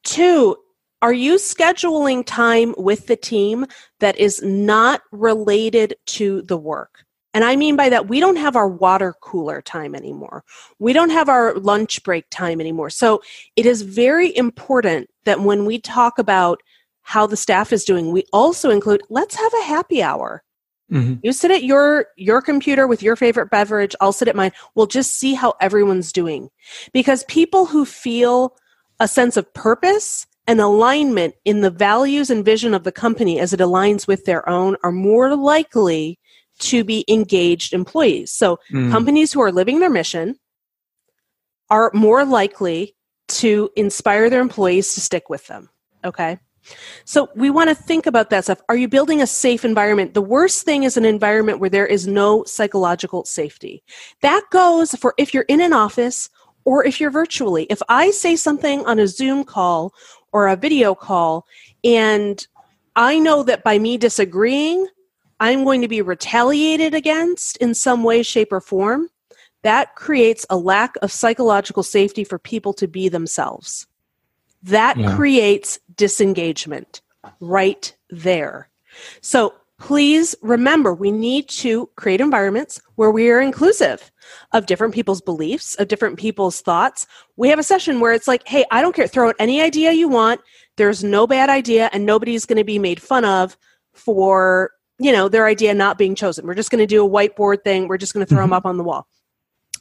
Two, 0.05 0.57
are 1.01 1.12
you 1.12 1.37
scheduling 1.37 2.25
time 2.25 2.75
with 2.77 3.07
the 3.07 3.17
team 3.17 3.67
that 4.01 4.19
is 4.19 4.43
not 4.43 5.03
related 5.11 5.97
to 6.07 6.43
the 6.43 6.57
work? 6.59 7.05
And 7.35 7.45
I 7.45 7.57
mean 7.57 7.77
by 7.77 7.89
that, 7.89 8.09
we 8.09 8.21
don't 8.21 8.37
have 8.37 8.57
our 8.57 8.69
water 8.69 9.15
cooler 9.21 9.62
time 9.62 9.95
anymore. 9.95 10.45
We 10.79 10.93
don't 10.93 11.11
have 11.11 11.29
our 11.29 11.55
lunch 11.55 12.03
break 12.03 12.27
time 12.31 12.61
anymore. 12.61 12.91
So 12.91 13.23
it 13.57 13.67
is 13.67 13.83
very 13.83 14.37
important 14.37 15.09
that 15.25 15.41
when 15.41 15.65
we 15.65 15.79
talk 15.79 16.19
about 16.19 16.62
how 17.03 17.27
the 17.27 17.37
staff 17.37 17.73
is 17.73 17.85
doing, 17.85 18.12
we 18.12 18.25
also 18.33 18.71
include 18.71 19.03
let's 19.09 19.35
have 19.35 19.53
a 19.61 19.65
happy 19.65 20.03
hour. 20.03 20.43
Mm-hmm. 20.91 21.15
You 21.23 21.33
sit 21.33 21.51
at 21.51 21.65
your 21.65 22.07
your 22.17 22.43
computer 22.43 22.87
with 22.87 23.03
your 23.03 23.17
favorite 23.17 23.51
beverage, 23.51 23.97
I'll 24.01 24.12
sit 24.12 24.29
at 24.29 24.37
mine. 24.37 24.53
We'll 24.75 24.87
just 24.87 25.17
see 25.17 25.35
how 25.35 25.55
everyone's 25.61 26.12
doing. 26.12 26.51
Because 26.93 27.25
people 27.25 27.67
who 27.67 27.87
feel 27.87 28.57
a 29.01 29.09
sense 29.09 29.37
of 29.37 29.53
purpose 29.55 30.27
and 30.47 30.61
alignment 30.61 31.35
in 31.45 31.61
the 31.61 31.71
values 31.71 32.29
and 32.29 32.45
vision 32.45 32.75
of 32.75 32.85
the 32.85 32.93
company 32.93 33.41
as 33.41 33.53
it 33.53 33.61
aligns 33.61 34.07
with 34.07 34.25
their 34.25 34.47
own 34.49 34.77
are 34.83 34.93
more 34.93 35.35
likely 35.35 36.19
to 36.62 36.85
be 36.85 37.04
engaged 37.09 37.73
employees. 37.73 38.31
So 38.31 38.59
mm. 38.71 38.90
companies 38.90 39.33
who 39.33 39.40
are 39.42 39.52
living 39.52 39.81
their 39.81 39.90
mission 39.90 40.37
are 41.71 41.90
more 41.95 42.25
likely 42.25 42.95
to 43.28 43.71
inspire 43.76 44.31
their 44.31 44.40
employees 44.40 44.95
to 44.95 45.00
stick 45.00 45.28
with 45.28 45.47
them. 45.47 45.71
Okay. 46.04 46.38
So 47.04 47.28
we 47.35 47.50
want 47.50 47.71
to 47.71 47.75
think 47.75 48.07
about 48.07 48.31
that 48.31 48.45
stuff. 48.45 48.62
Are 48.69 48.76
you 48.76 48.87
building 48.87 49.21
a 49.21 49.26
safe 49.26 49.64
environment? 49.64 50.14
The 50.14 50.23
worst 50.23 50.64
thing 50.64 50.85
is 50.85 50.97
an 50.97 51.04
environment 51.04 51.59
where 51.59 51.71
there 51.71 51.87
is 51.87 52.07
no 52.07 52.45
psychological 52.45 53.25
safety. 53.25 53.83
That 54.21 54.42
goes 54.52 54.92
for 54.92 55.14
if 55.19 55.35
you're 55.35 55.47
in 55.49 55.61
an 55.61 55.73
office 55.73 56.31
or 56.64 56.85
if 56.85 57.00
you're 57.00 57.11
virtually. 57.11 57.64
If 57.64 57.83
I 57.88 58.12
say 58.12 58.37
something 58.37 58.87
on 58.87 59.00
a 59.00 59.09
Zoom 59.09 59.42
call 59.42 59.92
or 60.33 60.47
a 60.47 60.57
video 60.57 60.95
call 60.95 61.47
and 61.83 62.47
I 62.95 63.19
know 63.19 63.42
that 63.42 63.64
by 63.64 63.78
me 63.78 63.97
disagreeing, 63.97 64.87
I'm 65.42 65.64
going 65.64 65.80
to 65.80 65.88
be 65.88 66.02
retaliated 66.02 66.94
against 66.94 67.56
in 67.56 67.75
some 67.75 68.04
way, 68.04 68.22
shape, 68.22 68.52
or 68.52 68.61
form, 68.61 69.08
that 69.62 69.96
creates 69.96 70.46
a 70.49 70.56
lack 70.56 70.94
of 71.02 71.11
psychological 71.11 71.82
safety 71.82 72.22
for 72.22 72.38
people 72.38 72.72
to 72.75 72.87
be 72.87 73.08
themselves. 73.08 73.88
That 74.62 74.96
yeah. 74.96 75.16
creates 75.16 75.80
disengagement 75.96 77.00
right 77.40 77.92
there. 78.08 78.68
So 79.20 79.54
please 79.80 80.37
remember 80.42 80.94
we 80.94 81.11
need 81.11 81.49
to 81.49 81.90
create 81.96 82.20
environments 82.20 82.80
where 82.94 83.11
we 83.11 83.28
are 83.28 83.40
inclusive 83.40 84.12
of 84.52 84.66
different 84.66 84.94
people's 84.94 85.20
beliefs, 85.20 85.75
of 85.75 85.88
different 85.88 86.20
people's 86.20 86.61
thoughts. 86.61 87.04
We 87.34 87.49
have 87.49 87.58
a 87.58 87.64
session 87.64 87.99
where 87.99 88.12
it's 88.12 88.28
like, 88.28 88.46
hey, 88.46 88.64
I 88.70 88.80
don't 88.80 88.94
care, 88.94 89.08
throw 89.08 89.30
out 89.30 89.37
any 89.40 89.61
idea 89.61 89.90
you 89.90 90.08
want. 90.08 90.40
There's 90.76 91.02
no 91.02 91.26
bad 91.26 91.50
idea, 91.50 91.90
and 91.92 92.06
nobody's 92.06 92.46
going 92.46 92.58
to 92.58 92.64
be 92.64 92.78
made 92.78 93.02
fun 93.02 93.25
of 93.25 93.56
for 93.92 94.70
you 95.02 95.12
know 95.12 95.28
their 95.28 95.47
idea 95.47 95.75
not 95.75 95.99
being 95.99 96.14
chosen. 96.14 96.47
We're 96.47 96.54
just 96.54 96.71
going 96.71 96.80
to 96.80 96.87
do 96.87 97.04
a 97.04 97.09
whiteboard 97.09 97.64
thing. 97.64 97.88
We're 97.88 97.99
just 97.99 98.14
going 98.14 98.25
to 98.25 98.28
throw 98.28 98.42
mm-hmm. 98.42 98.50
them 98.50 98.56
up 98.56 98.66
on 98.66 98.76
the 98.76 98.85
wall. 98.85 99.06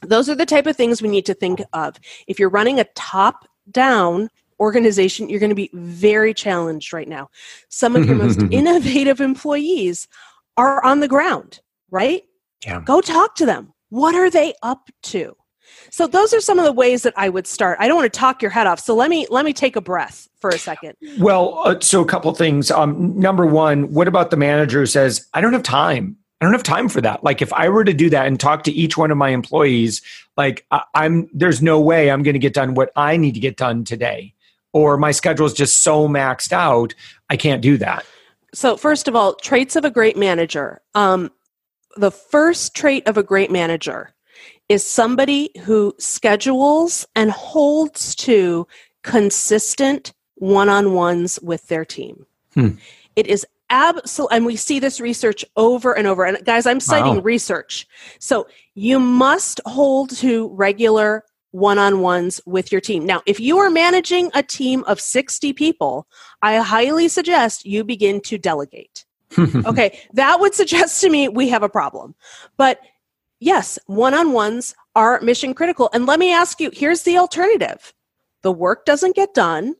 Those 0.02 0.28
are 0.28 0.34
the 0.34 0.46
type 0.46 0.66
of 0.66 0.76
things 0.76 1.00
we 1.00 1.08
need 1.08 1.26
to 1.26 1.34
think 1.34 1.62
of. 1.72 1.96
If 2.26 2.38
you're 2.38 2.50
running 2.50 2.80
a 2.80 2.84
top 2.94 3.46
down 3.70 4.28
organization 4.60 5.28
you're 5.28 5.40
going 5.40 5.50
to 5.50 5.56
be 5.56 5.70
very 5.72 6.32
challenged 6.32 6.92
right 6.92 7.08
now. 7.08 7.28
Some 7.68 7.96
of 7.96 8.06
your 8.06 8.14
most 8.14 8.40
innovative 8.52 9.20
employees 9.20 10.06
are 10.56 10.84
on 10.84 11.00
the 11.00 11.08
ground 11.08 11.60
right? 11.92 12.24
Yeah. 12.66 12.80
go 12.84 13.00
talk 13.00 13.36
to 13.36 13.46
them. 13.46 13.72
What 13.90 14.16
are 14.16 14.30
they 14.30 14.54
up 14.62 14.88
to 15.04 15.36
so 15.92 16.06
those 16.06 16.32
are 16.32 16.40
some 16.40 16.58
of 16.58 16.64
the 16.64 16.72
ways 16.72 17.02
that 17.02 17.12
I 17.18 17.28
would 17.28 17.46
start. 17.46 17.76
I 17.78 17.86
don't 17.86 17.98
want 17.98 18.10
to 18.10 18.18
talk 18.18 18.40
your 18.40 18.50
head 18.50 18.66
off. 18.66 18.80
So 18.80 18.94
let 18.94 19.10
me 19.10 19.26
let 19.28 19.44
me 19.44 19.52
take 19.52 19.76
a 19.76 19.80
breath 19.82 20.26
for 20.40 20.48
a 20.48 20.58
second. 20.58 20.96
Well, 21.18 21.60
uh, 21.66 21.80
so 21.80 22.00
a 22.00 22.06
couple 22.06 22.34
things. 22.34 22.70
Um, 22.70 23.18
number 23.20 23.44
one, 23.44 23.92
what 23.92 24.08
about 24.08 24.30
the 24.30 24.38
manager 24.38 24.80
who 24.80 24.86
says, 24.86 25.28
"I 25.34 25.42
don't 25.42 25.52
have 25.52 25.62
time. 25.62 26.16
I 26.40 26.46
don't 26.46 26.54
have 26.54 26.62
time 26.62 26.88
for 26.88 27.02
that." 27.02 27.22
Like 27.22 27.42
if 27.42 27.52
I 27.52 27.68
were 27.68 27.84
to 27.84 27.92
do 27.92 28.08
that 28.08 28.26
and 28.26 28.40
talk 28.40 28.64
to 28.64 28.72
each 28.72 28.96
one 28.96 29.10
of 29.10 29.18
my 29.18 29.28
employees, 29.28 30.00
like 30.38 30.64
I, 30.70 30.82
I'm, 30.94 31.28
there's 31.34 31.60
no 31.60 31.78
way 31.78 32.10
I'm 32.10 32.22
going 32.22 32.34
to 32.34 32.40
get 32.40 32.54
done 32.54 32.72
what 32.72 32.90
I 32.96 33.18
need 33.18 33.34
to 33.34 33.40
get 33.40 33.58
done 33.58 33.84
today, 33.84 34.32
or 34.72 34.96
my 34.96 35.10
schedule 35.10 35.44
is 35.44 35.52
just 35.52 35.82
so 35.82 36.08
maxed 36.08 36.52
out, 36.52 36.94
I 37.28 37.36
can't 37.36 37.60
do 37.60 37.76
that. 37.76 38.06
So 38.54 38.78
first 38.78 39.08
of 39.08 39.14
all, 39.14 39.34
traits 39.34 39.76
of 39.76 39.84
a 39.84 39.90
great 39.90 40.16
manager. 40.16 40.80
Um, 40.94 41.30
the 41.96 42.10
first 42.10 42.74
trait 42.74 43.06
of 43.06 43.18
a 43.18 43.22
great 43.22 43.50
manager 43.50 44.14
is 44.72 44.86
somebody 44.86 45.50
who 45.64 45.94
schedules 45.98 47.06
and 47.14 47.30
holds 47.30 48.14
to 48.14 48.66
consistent 49.02 50.14
one 50.36 50.70
on 50.70 50.94
ones 50.94 51.38
with 51.42 51.68
their 51.68 51.84
team. 51.84 52.24
Hmm. 52.54 52.70
It 53.14 53.26
is 53.26 53.46
absolutely, 53.68 54.36
and 54.38 54.46
we 54.46 54.56
see 54.56 54.78
this 54.78 54.98
research 54.98 55.44
over 55.58 55.92
and 55.92 56.06
over. 56.06 56.24
And 56.24 56.42
guys, 56.46 56.64
I'm 56.64 56.80
citing 56.80 57.16
wow. 57.16 57.20
research. 57.20 57.86
So 58.18 58.46
you 58.74 58.98
must 58.98 59.60
hold 59.66 60.16
to 60.16 60.48
regular 60.54 61.24
one 61.50 61.76
on 61.78 62.00
ones 62.00 62.40
with 62.46 62.72
your 62.72 62.80
team. 62.80 63.04
Now, 63.04 63.20
if 63.26 63.38
you 63.38 63.58
are 63.58 63.68
managing 63.68 64.30
a 64.32 64.42
team 64.42 64.84
of 64.84 65.02
60 65.02 65.52
people, 65.52 66.06
I 66.40 66.56
highly 66.56 67.08
suggest 67.08 67.66
you 67.66 67.84
begin 67.84 68.22
to 68.22 68.38
delegate. 68.38 69.04
okay, 69.66 69.98
that 70.14 70.40
would 70.40 70.54
suggest 70.54 71.02
to 71.02 71.10
me 71.10 71.28
we 71.28 71.50
have 71.50 71.62
a 71.62 71.68
problem. 71.68 72.14
But 72.56 72.80
yes, 73.42 73.78
one 73.86 74.14
on 74.14 74.32
ones 74.32 74.74
are 74.94 75.20
mission 75.20 75.52
critical. 75.52 75.90
And 75.92 76.06
let 76.06 76.18
me 76.18 76.32
ask 76.32 76.60
you 76.60 76.70
here's 76.72 77.02
the 77.02 77.18
alternative 77.18 77.92
the 78.42 78.52
work 78.52 78.84
doesn't 78.84 79.16
get 79.16 79.34
done, 79.34 79.74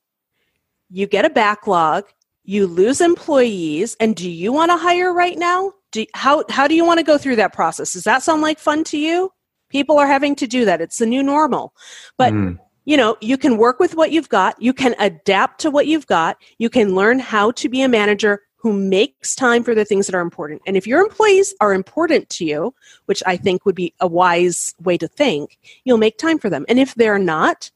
you 0.88 1.06
get 1.06 1.24
a 1.24 1.30
backlog, 1.30 2.04
you 2.44 2.66
lose 2.66 3.00
employees, 3.00 3.96
and 3.98 4.14
do 4.14 4.30
you 4.30 4.52
want 4.52 4.70
to 4.70 4.76
hire 4.76 5.12
right 5.12 5.38
now? 5.38 5.72
Do, 5.90 6.06
how, 6.14 6.44
how 6.48 6.68
do 6.68 6.74
you 6.74 6.84
want 6.84 6.98
to 6.98 7.04
go 7.04 7.18
through 7.18 7.36
that 7.36 7.52
process? 7.52 7.92
Does 7.92 8.04
that 8.04 8.22
sound 8.22 8.40
like 8.40 8.58
fun 8.58 8.84
to 8.84 8.98
you? 8.98 9.30
People 9.68 9.98
are 9.98 10.06
having 10.06 10.34
to 10.36 10.46
do 10.46 10.64
that. 10.64 10.80
It's 10.80 10.98
the 10.98 11.06
new 11.06 11.22
normal. 11.22 11.74
But 12.18 12.32
mm. 12.32 12.58
you 12.84 12.96
know, 12.96 13.16
you 13.20 13.36
can 13.36 13.56
work 13.56 13.80
with 13.80 13.94
what 13.94 14.12
you've 14.12 14.28
got, 14.28 14.60
you 14.60 14.72
can 14.72 14.94
adapt 14.98 15.60
to 15.62 15.70
what 15.70 15.86
you've 15.86 16.06
got, 16.06 16.36
you 16.58 16.70
can 16.70 16.94
learn 16.94 17.18
how 17.18 17.50
to 17.52 17.68
be 17.68 17.82
a 17.82 17.88
manager 17.88 18.40
who 18.62 18.72
makes 18.72 19.34
time 19.34 19.64
for 19.64 19.74
the 19.74 19.84
things 19.84 20.06
that 20.06 20.14
are 20.14 20.20
important. 20.20 20.62
And 20.68 20.76
if 20.76 20.86
your 20.86 21.00
employees 21.00 21.52
are 21.60 21.74
important 21.74 22.30
to 22.30 22.44
you, 22.44 22.72
which 23.06 23.20
I 23.26 23.36
think 23.36 23.66
would 23.66 23.74
be 23.74 23.92
a 23.98 24.06
wise 24.06 24.72
way 24.80 24.96
to 24.98 25.08
think, 25.08 25.58
you'll 25.82 25.98
make 25.98 26.16
time 26.16 26.38
for 26.38 26.48
them. 26.48 26.64
And 26.68 26.78
if 26.78 26.94
they're 26.94 27.18
not, 27.18 27.72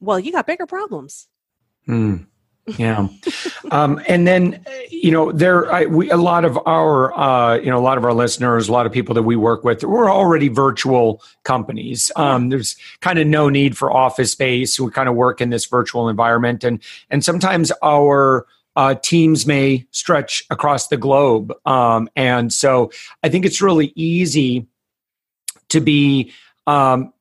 well, 0.00 0.20
you 0.20 0.30
got 0.30 0.46
bigger 0.46 0.66
problems. 0.66 1.26
Hmm. 1.86 2.18
yeah 2.76 3.08
um, 3.72 4.00
and 4.06 4.26
then 4.26 4.64
you 4.90 5.10
know 5.10 5.32
there 5.32 5.72
I, 5.72 5.86
we, 5.86 6.10
a 6.10 6.18
lot 6.18 6.44
of 6.44 6.58
our 6.66 7.18
uh, 7.18 7.56
you 7.56 7.70
know 7.70 7.78
a 7.78 7.80
lot 7.80 7.96
of 7.96 8.04
our 8.04 8.12
listeners 8.12 8.68
a 8.68 8.72
lot 8.72 8.84
of 8.84 8.92
people 8.92 9.14
that 9.14 9.22
we 9.22 9.36
work 9.36 9.64
with 9.64 9.82
we're 9.82 10.12
already 10.12 10.48
virtual 10.48 11.22
companies 11.44 12.12
um, 12.14 12.50
there's 12.50 12.76
kind 13.00 13.18
of 13.18 13.26
no 13.26 13.48
need 13.48 13.76
for 13.76 13.90
office 13.90 14.32
space 14.32 14.78
we 14.78 14.90
kind 14.90 15.08
of 15.08 15.14
work 15.14 15.40
in 15.40 15.48
this 15.48 15.64
virtual 15.64 16.10
environment 16.10 16.62
and 16.62 16.82
and 17.08 17.24
sometimes 17.24 17.72
our 17.82 18.46
uh, 18.78 18.94
teams 18.94 19.44
may 19.44 19.84
stretch 19.90 20.44
across 20.50 20.86
the 20.86 20.96
globe. 20.96 21.52
Um, 21.66 22.08
and 22.14 22.52
so 22.52 22.92
I 23.24 23.28
think 23.28 23.44
it's 23.44 23.60
really 23.60 23.92
easy 23.96 24.68
to 25.70 25.80
be 25.80 26.32
um, 26.68 27.12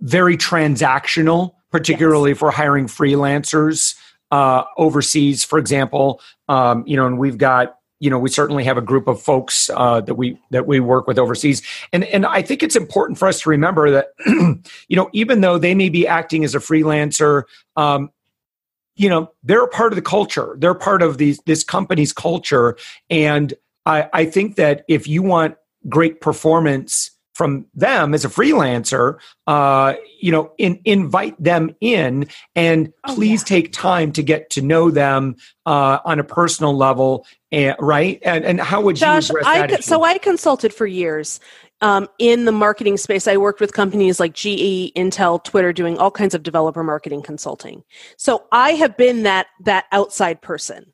very 0.00 0.38
transactional, 0.38 1.52
particularly 1.70 2.30
yes. 2.30 2.38
for 2.38 2.50
hiring 2.50 2.86
freelancers 2.86 3.94
uh, 4.30 4.64
overseas, 4.78 5.44
for 5.44 5.58
example. 5.58 6.22
Um, 6.48 6.82
you 6.86 6.96
know, 6.96 7.06
and 7.06 7.18
we've 7.18 7.36
got 7.36 7.76
you 7.98 8.08
know 8.08 8.18
we 8.18 8.30
certainly 8.30 8.64
have 8.64 8.78
a 8.78 8.82
group 8.82 9.06
of 9.06 9.20
folks 9.20 9.68
uh, 9.74 10.00
that 10.00 10.14
we 10.14 10.40
that 10.50 10.66
we 10.66 10.80
work 10.80 11.06
with 11.06 11.18
overseas 11.18 11.60
and 11.92 12.02
and 12.04 12.24
i 12.24 12.40
think 12.40 12.62
it's 12.62 12.74
important 12.74 13.18
for 13.18 13.28
us 13.28 13.42
to 13.42 13.50
remember 13.50 13.90
that 13.90 14.06
you 14.26 14.96
know 14.96 15.10
even 15.12 15.42
though 15.42 15.58
they 15.58 15.74
may 15.74 15.90
be 15.90 16.06
acting 16.06 16.42
as 16.42 16.54
a 16.54 16.58
freelancer 16.58 17.42
um, 17.76 18.08
you 19.00 19.08
know 19.08 19.30
they're 19.42 19.64
a 19.64 19.68
part 19.68 19.92
of 19.92 19.96
the 19.96 20.02
culture. 20.02 20.56
They're 20.58 20.74
part 20.74 21.00
of 21.00 21.16
these 21.16 21.40
this 21.46 21.64
company's 21.64 22.12
culture. 22.12 22.76
And 23.08 23.54
i 23.86 24.08
i 24.12 24.24
think 24.24 24.56
that 24.56 24.84
if 24.88 25.08
you 25.08 25.22
want 25.22 25.56
great 25.88 26.20
performance 26.20 27.10
from 27.34 27.64
them 27.74 28.12
as 28.12 28.24
a 28.24 28.28
freelancer 28.28 29.18
uh, 29.46 29.94
you 30.20 30.30
know 30.30 30.52
in, 30.58 30.78
invite 30.84 31.42
them 31.42 31.74
in 31.80 32.28
and 32.54 32.92
oh, 33.04 33.14
please 33.14 33.40
yeah. 33.40 33.56
take 33.56 33.72
time 33.72 34.12
to 34.12 34.22
get 34.22 34.50
to 34.50 34.60
know 34.60 34.90
them 34.90 35.36
uh, 35.64 35.98
on 36.04 36.18
a 36.18 36.24
personal 36.24 36.76
level 36.76 37.26
and 37.50 37.74
right? 37.78 38.20
And, 38.22 38.44
and 38.44 38.60
how 38.60 38.80
would 38.82 38.96
Josh, 38.96 39.30
you 39.30 39.40
I, 39.44 39.80
so 39.80 40.02
i 40.02 40.18
consulted 40.18 40.72
for 40.74 40.86
years 40.86 41.40
um, 41.80 42.08
in 42.18 42.44
the 42.44 42.52
marketing 42.52 42.96
space, 42.96 43.26
I 43.26 43.36
worked 43.36 43.60
with 43.60 43.72
companies 43.72 44.20
like 44.20 44.34
GE, 44.34 44.92
Intel, 44.94 45.42
Twitter, 45.42 45.72
doing 45.72 45.98
all 45.98 46.10
kinds 46.10 46.34
of 46.34 46.42
developer 46.42 46.82
marketing 46.82 47.22
consulting. 47.22 47.82
So 48.16 48.44
I 48.52 48.72
have 48.72 48.96
been 48.96 49.22
that 49.22 49.46
that 49.64 49.86
outside 49.92 50.42
person. 50.42 50.92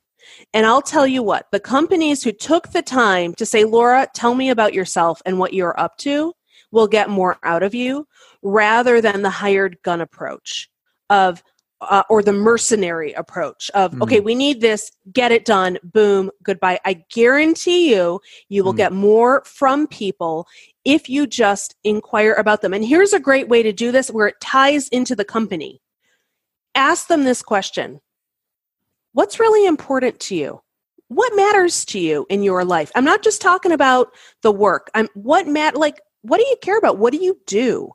And 0.53 0.65
I'll 0.65 0.81
tell 0.81 1.07
you 1.07 1.23
what, 1.23 1.47
the 1.51 1.59
companies 1.59 2.23
who 2.23 2.31
took 2.31 2.71
the 2.71 2.81
time 2.81 3.33
to 3.35 3.45
say, 3.45 3.63
Laura, 3.63 4.07
tell 4.13 4.35
me 4.35 4.49
about 4.49 4.73
yourself 4.73 5.21
and 5.25 5.39
what 5.39 5.53
you're 5.53 5.79
up 5.79 5.97
to 5.99 6.33
will 6.71 6.87
get 6.87 7.09
more 7.09 7.37
out 7.43 7.63
of 7.63 7.73
you 7.73 8.07
rather 8.41 9.01
than 9.01 9.21
the 9.21 9.29
hired 9.29 9.77
gun 9.83 10.01
approach 10.01 10.69
of, 11.09 11.41
uh, 11.81 12.03
or 12.09 12.23
the 12.23 12.33
mercenary 12.33 13.13
approach 13.13 13.69
of 13.75 13.91
mm. 13.91 14.01
okay 14.01 14.19
we 14.19 14.33
need 14.33 14.61
this 14.61 14.91
get 15.13 15.31
it 15.31 15.45
done 15.45 15.77
boom 15.83 16.31
goodbye 16.41 16.79
i 16.85 16.93
guarantee 17.11 17.93
you 17.93 18.19
you 18.49 18.63
will 18.63 18.73
mm. 18.73 18.77
get 18.77 18.91
more 18.91 19.43
from 19.45 19.85
people 19.85 20.47
if 20.87 21.09
you 21.09 21.27
just 21.27 21.75
inquire 21.83 22.33
about 22.33 22.61
them. 22.61 22.73
And 22.73 22.83
here's 22.83 23.11
a 23.11 23.19
great 23.19 23.49
way 23.49 23.61
to 23.61 23.73
do 23.73 23.91
this 23.91 24.09
where 24.09 24.27
it 24.27 24.39
ties 24.39 24.87
into 24.87 25.17
the 25.17 25.25
company. 25.25 25.81
Ask 26.75 27.07
them 27.07 27.25
this 27.25 27.41
question. 27.41 27.99
What's 29.11 29.37
really 29.37 29.67
important 29.67 30.21
to 30.21 30.35
you? 30.35 30.61
What 31.09 31.35
matters 31.35 31.83
to 31.85 31.99
you 31.99 32.25
in 32.29 32.41
your 32.41 32.63
life? 32.63 32.91
I'm 32.95 33.03
not 33.03 33.21
just 33.21 33.41
talking 33.41 33.73
about 33.73 34.13
the 34.43 34.51
work. 34.51 34.89
I'm 34.95 35.09
what 35.13 35.45
matter 35.45 35.77
like 35.77 35.99
what 36.21 36.37
do 36.37 36.45
you 36.47 36.55
care 36.61 36.77
about? 36.77 36.97
What 36.97 37.11
do 37.11 37.21
you 37.21 37.37
do? 37.45 37.91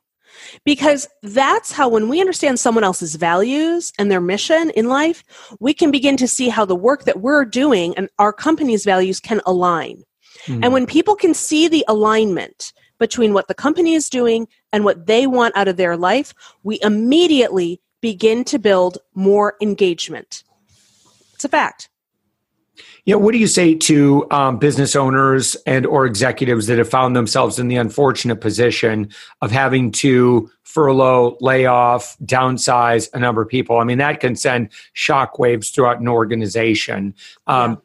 Because 0.65 1.09
that's 1.23 1.73
how, 1.73 1.89
when 1.89 2.09
we 2.09 2.21
understand 2.21 2.59
someone 2.59 2.85
else's 2.85 3.17
values 3.17 3.93
and 3.99 4.11
their 4.11 4.21
mission 4.21 4.71
in 4.71 4.89
life, 4.89 5.25
we 5.61 5.75
can 5.75 5.91
begin 5.91 6.17
to 6.19 6.29
see 6.29 6.49
how 6.49 6.65
the 6.65 6.77
work 6.77 7.05
that 7.05 7.21
we're 7.21 7.45
doing 7.45 7.95
and 7.97 8.09
our 8.19 8.33
company's 8.33 8.85
values 8.85 9.21
can 9.21 9.43
align. 9.45 10.03
Mm-hmm. 10.47 10.65
And 10.65 10.73
when 10.73 10.87
people 10.87 11.15
can 11.15 11.35
see 11.35 11.69
the 11.69 11.85
alignment 11.87 12.73
between 13.03 13.35
what 13.35 13.49
the 13.49 13.55
company 13.55 13.95
is 13.95 14.09
doing 14.09 14.47
and 14.73 14.85
what 14.85 15.07
they 15.07 15.27
want 15.27 15.57
out 15.57 15.67
of 15.67 15.77
their 15.77 15.97
life, 15.97 16.33
we 16.63 16.79
immediately 16.83 17.81
begin 18.01 18.45
to 18.45 18.61
build 18.61 18.99
more 19.13 19.57
engagement. 19.61 20.45
It's 21.35 21.45
a 21.45 21.49
fact. 21.49 21.89
Yeah, 23.05 23.17
what 23.17 23.33
do 23.33 23.39
you 23.39 23.49
say 23.49 23.75
to 23.75 24.31
um, 24.31 24.59
business 24.61 24.95
owners 24.95 25.57
and 25.67 25.85
or 25.85 26.07
executives 26.07 26.69
that 26.69 26.79
have 26.79 26.89
found 26.89 27.17
themselves 27.17 27.59
in 27.59 27.67
the 27.67 27.75
unfortunate 27.75 28.41
position 28.41 29.11
of 29.41 29.51
having 29.51 29.91
to 29.93 30.49
furlough, 30.63 31.37
lay 31.41 31.67
off, 31.67 32.17
downsize 32.25 33.09
a 33.13 33.19
number 33.19 33.43
of 33.43 33.49
people? 33.49 33.79
I 33.79 33.85
mean, 33.85 33.99
that 33.99 34.21
can 34.21 34.37
send 34.37 34.71
shockwaves 34.95 35.75
throughout 35.75 35.99
an 35.99 36.07
organization. 36.07 37.17
Um, 37.49 37.71
yeah. 37.73 37.77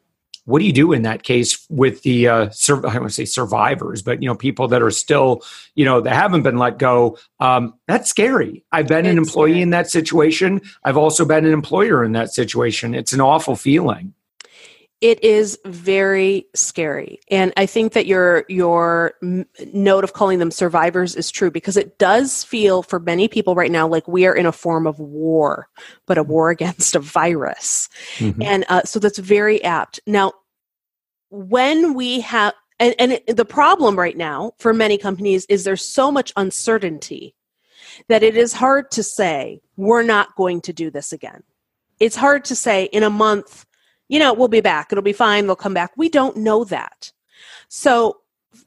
What 0.48 0.60
do 0.60 0.64
you 0.64 0.72
do 0.72 0.94
in 0.94 1.02
that 1.02 1.24
case 1.24 1.66
with 1.68 2.02
the 2.02 2.26
uh, 2.26 2.48
sur- 2.50 2.86
I 2.86 2.96
want 2.96 3.10
to 3.10 3.10
say 3.10 3.26
survivors, 3.26 4.00
but 4.00 4.22
you 4.22 4.28
know, 4.28 4.34
people 4.34 4.66
that 4.68 4.82
are 4.82 4.90
still, 4.90 5.42
you 5.74 5.84
know, 5.84 6.00
that 6.00 6.14
haven't 6.14 6.42
been 6.42 6.56
let 6.56 6.78
go? 6.78 7.18
Um, 7.38 7.74
that's 7.86 8.08
scary. 8.08 8.64
I've 8.72 8.88
been 8.88 9.04
it's 9.04 9.12
an 9.12 9.18
employee 9.18 9.50
scary. 9.50 9.62
in 9.62 9.70
that 9.70 9.90
situation. 9.90 10.62
I've 10.84 10.96
also 10.96 11.26
been 11.26 11.44
an 11.44 11.52
employer 11.52 12.02
in 12.02 12.12
that 12.12 12.32
situation. 12.32 12.94
It's 12.94 13.12
an 13.12 13.20
awful 13.20 13.56
feeling 13.56 14.14
it 15.00 15.22
is 15.22 15.58
very 15.64 16.46
scary. 16.54 17.20
And 17.30 17.52
i 17.56 17.66
think 17.66 17.92
that 17.92 18.06
your 18.06 18.44
your 18.48 19.14
note 19.72 20.04
of 20.04 20.12
calling 20.12 20.38
them 20.38 20.50
survivors 20.50 21.14
is 21.14 21.30
true 21.30 21.50
because 21.50 21.76
it 21.76 21.98
does 21.98 22.44
feel 22.44 22.82
for 22.82 22.98
many 22.98 23.28
people 23.28 23.54
right 23.54 23.70
now 23.70 23.86
like 23.86 24.08
we 24.08 24.26
are 24.26 24.34
in 24.34 24.46
a 24.46 24.52
form 24.52 24.86
of 24.86 24.98
war 24.98 25.68
but 26.06 26.18
a 26.18 26.22
war 26.22 26.50
against 26.56 26.94
a 26.94 27.00
virus. 27.00 27.88
Mm-hmm. 28.16 28.42
and 28.42 28.64
uh, 28.68 28.82
so 28.84 28.98
that's 28.98 29.18
very 29.18 29.62
apt. 29.64 30.00
Now 30.06 30.32
when 31.30 31.94
we 31.94 32.20
have 32.20 32.54
and, 32.80 32.94
and 32.98 33.12
it, 33.12 33.36
the 33.36 33.44
problem 33.44 33.98
right 33.98 34.16
now 34.16 34.52
for 34.58 34.72
many 34.72 34.98
companies 34.98 35.44
is 35.46 35.64
there's 35.64 35.84
so 35.84 36.12
much 36.12 36.32
uncertainty 36.36 37.34
that 38.08 38.22
it 38.22 38.36
is 38.36 38.52
hard 38.52 38.90
to 38.92 39.02
say 39.02 39.60
we're 39.76 40.02
not 40.02 40.34
going 40.36 40.60
to 40.62 40.72
do 40.72 40.90
this 40.90 41.12
again. 41.12 41.42
It's 41.98 42.16
hard 42.16 42.44
to 42.46 42.54
say 42.54 42.84
in 42.84 43.02
a 43.02 43.10
month 43.10 43.66
you 44.08 44.18
know, 44.18 44.32
we'll 44.32 44.48
be 44.48 44.60
back. 44.60 44.88
It'll 44.90 45.02
be 45.02 45.12
fine. 45.12 45.46
They'll 45.46 45.56
come 45.56 45.74
back. 45.74 45.92
We 45.96 46.08
don't 46.08 46.36
know 46.36 46.64
that. 46.64 47.12
So, 47.68 48.18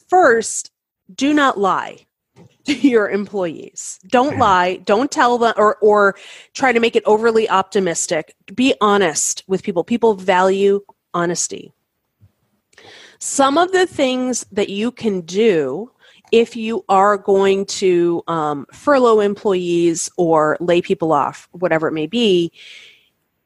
first, 0.08 0.72
do 1.14 1.34
not 1.34 1.60
lie 1.60 2.06
to 2.66 2.74
your 2.74 3.10
employees. 3.10 4.00
Don't 4.08 4.38
lie. 4.38 4.78
Don't 4.78 5.12
tell 5.12 5.38
them 5.38 5.54
or, 5.58 5.78
or 5.78 6.16
try 6.54 6.72
to 6.72 6.80
make 6.80 6.96
it 6.96 7.04
overly 7.06 7.50
optimistic. 7.50 8.36
Be 8.54 8.76
honest 8.82 9.44
with 9.48 9.64
people. 9.64 9.84
People 9.84 10.14
value 10.14 10.82
honesty. 11.14 11.74
Some 13.20 13.58
of 13.58 13.72
the 13.72 13.86
things 13.86 14.46
that 14.52 14.70
you 14.70 14.92
can 14.92 15.22
do 15.22 15.92
if 16.32 16.56
you 16.56 16.84
are 16.88 17.18
going 17.18 17.66
to 17.66 18.24
um, 18.28 18.66
furlough 18.72 19.20
employees 19.20 20.10
or 20.18 20.58
lay 20.60 20.82
people 20.82 21.12
off, 21.12 21.50
whatever 21.52 21.88
it 21.88 21.92
may 21.92 22.08
be, 22.08 22.52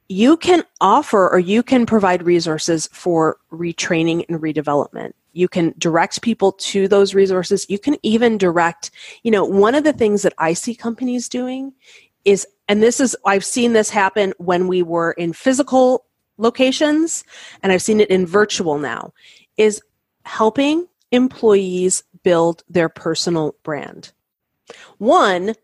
you 0.07 0.37
can 0.37 0.63
offer 0.81 1.29
or 1.29 1.39
you 1.39 1.63
can 1.63 1.85
provide 1.85 2.23
resources 2.23 2.87
for 2.91 3.37
retraining 3.51 4.25
and 4.29 4.39
redevelopment. 4.41 5.13
You 5.33 5.47
can 5.47 5.73
direct 5.77 6.21
people 6.21 6.53
to 6.53 6.87
those 6.87 7.13
resources. 7.13 7.65
You 7.69 7.79
can 7.79 7.97
even 8.03 8.37
direct 8.37 8.91
you 9.23 9.31
know 9.31 9.43
one 9.43 9.75
of 9.75 9.83
the 9.83 9.93
things 9.93 10.21
that 10.21 10.33
i 10.37 10.53
see 10.53 10.75
companies 10.75 11.27
doing 11.27 11.73
is 12.23 12.47
and 12.67 12.81
this 12.81 12.99
is 12.99 13.15
i've 13.25 13.45
seen 13.45 13.73
this 13.73 13.89
happen 13.89 14.33
when 14.37 14.67
we 14.67 14.81
were 14.81 15.11
in 15.13 15.33
physical 15.33 16.05
locations 16.37 17.23
and 17.63 17.71
i've 17.71 17.81
seen 17.81 17.99
it 17.99 18.09
in 18.09 18.25
virtual 18.25 18.77
now 18.77 19.11
is 19.57 19.81
helping 20.25 20.87
employees 21.11 22.03
build 22.23 22.63
their 22.69 22.89
personal 22.89 23.55
brand. 23.63 24.11
One 24.97 25.55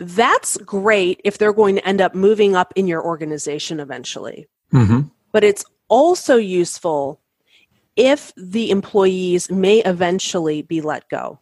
that's 0.00 0.56
great 0.58 1.20
if 1.24 1.36
they're 1.36 1.52
going 1.52 1.76
to 1.76 1.86
end 1.86 2.00
up 2.00 2.14
moving 2.14 2.56
up 2.56 2.72
in 2.74 2.88
your 2.88 3.04
organization 3.04 3.78
eventually. 3.78 4.48
Mm-hmm. 4.72 5.02
But 5.30 5.44
it's 5.44 5.64
also 5.88 6.36
useful 6.36 7.20
if 7.96 8.32
the 8.36 8.70
employees 8.70 9.50
may 9.50 9.80
eventually 9.80 10.62
be 10.62 10.80
let 10.80 11.08
go. 11.10 11.38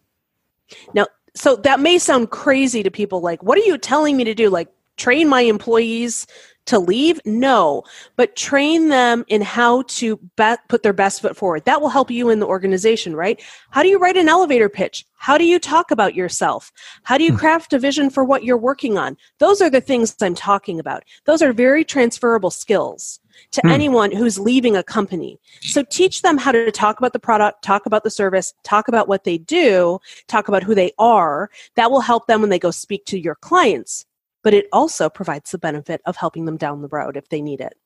Now, 0.92 1.06
so 1.34 1.54
that 1.56 1.78
may 1.78 1.98
sound 1.98 2.30
crazy 2.30 2.82
to 2.82 2.90
people 2.90 3.20
like, 3.20 3.42
what 3.42 3.56
are 3.56 3.62
you 3.62 3.78
telling 3.78 4.16
me 4.16 4.24
to 4.24 4.34
do? 4.34 4.50
Like, 4.50 4.68
train 4.96 5.28
my 5.28 5.42
employees 5.42 6.26
to 6.68 6.78
leave? 6.78 7.20
No, 7.24 7.82
but 8.16 8.36
train 8.36 8.88
them 8.88 9.24
in 9.28 9.42
how 9.42 9.82
to 9.82 10.16
be- 10.36 10.54
put 10.68 10.82
their 10.82 10.92
best 10.92 11.20
foot 11.20 11.36
forward. 11.36 11.64
That 11.64 11.80
will 11.80 11.88
help 11.88 12.10
you 12.10 12.30
in 12.30 12.38
the 12.38 12.46
organization, 12.46 13.16
right? 13.16 13.42
How 13.70 13.82
do 13.82 13.88
you 13.88 13.98
write 13.98 14.16
an 14.16 14.28
elevator 14.28 14.68
pitch? 14.68 15.04
How 15.16 15.36
do 15.36 15.44
you 15.44 15.58
talk 15.58 15.90
about 15.90 16.14
yourself? 16.14 16.70
How 17.02 17.18
do 17.18 17.24
you 17.24 17.32
hmm. 17.32 17.38
craft 17.38 17.72
a 17.72 17.78
vision 17.78 18.10
for 18.10 18.24
what 18.24 18.44
you're 18.44 18.56
working 18.56 18.96
on? 18.96 19.16
Those 19.38 19.60
are 19.60 19.70
the 19.70 19.80
things 19.80 20.14
I'm 20.20 20.34
talking 20.34 20.78
about. 20.78 21.04
Those 21.24 21.42
are 21.42 21.52
very 21.52 21.84
transferable 21.84 22.50
skills 22.50 23.20
to 23.52 23.60
hmm. 23.62 23.68
anyone 23.68 24.12
who's 24.12 24.38
leaving 24.38 24.76
a 24.76 24.82
company. 24.82 25.38
So 25.60 25.82
teach 25.82 26.22
them 26.22 26.38
how 26.38 26.52
to 26.52 26.70
talk 26.70 26.98
about 26.98 27.12
the 27.12 27.18
product, 27.18 27.62
talk 27.62 27.86
about 27.86 28.04
the 28.04 28.10
service, 28.10 28.54
talk 28.62 28.88
about 28.88 29.08
what 29.08 29.24
they 29.24 29.38
do, 29.38 29.98
talk 30.26 30.48
about 30.48 30.62
who 30.62 30.74
they 30.74 30.92
are. 30.98 31.50
That 31.76 31.90
will 31.90 32.00
help 32.00 32.26
them 32.26 32.40
when 32.40 32.50
they 32.50 32.58
go 32.58 32.70
speak 32.70 33.04
to 33.06 33.18
your 33.18 33.36
clients 33.36 34.06
but 34.48 34.54
it 34.54 34.66
also 34.72 35.10
provides 35.10 35.50
the 35.50 35.58
benefit 35.58 36.00
of 36.06 36.16
helping 36.16 36.46
them 36.46 36.56
down 36.56 36.80
the 36.80 36.88
road 36.88 37.18
if 37.18 37.28
they 37.28 37.42
need 37.42 37.60
it. 37.60 37.76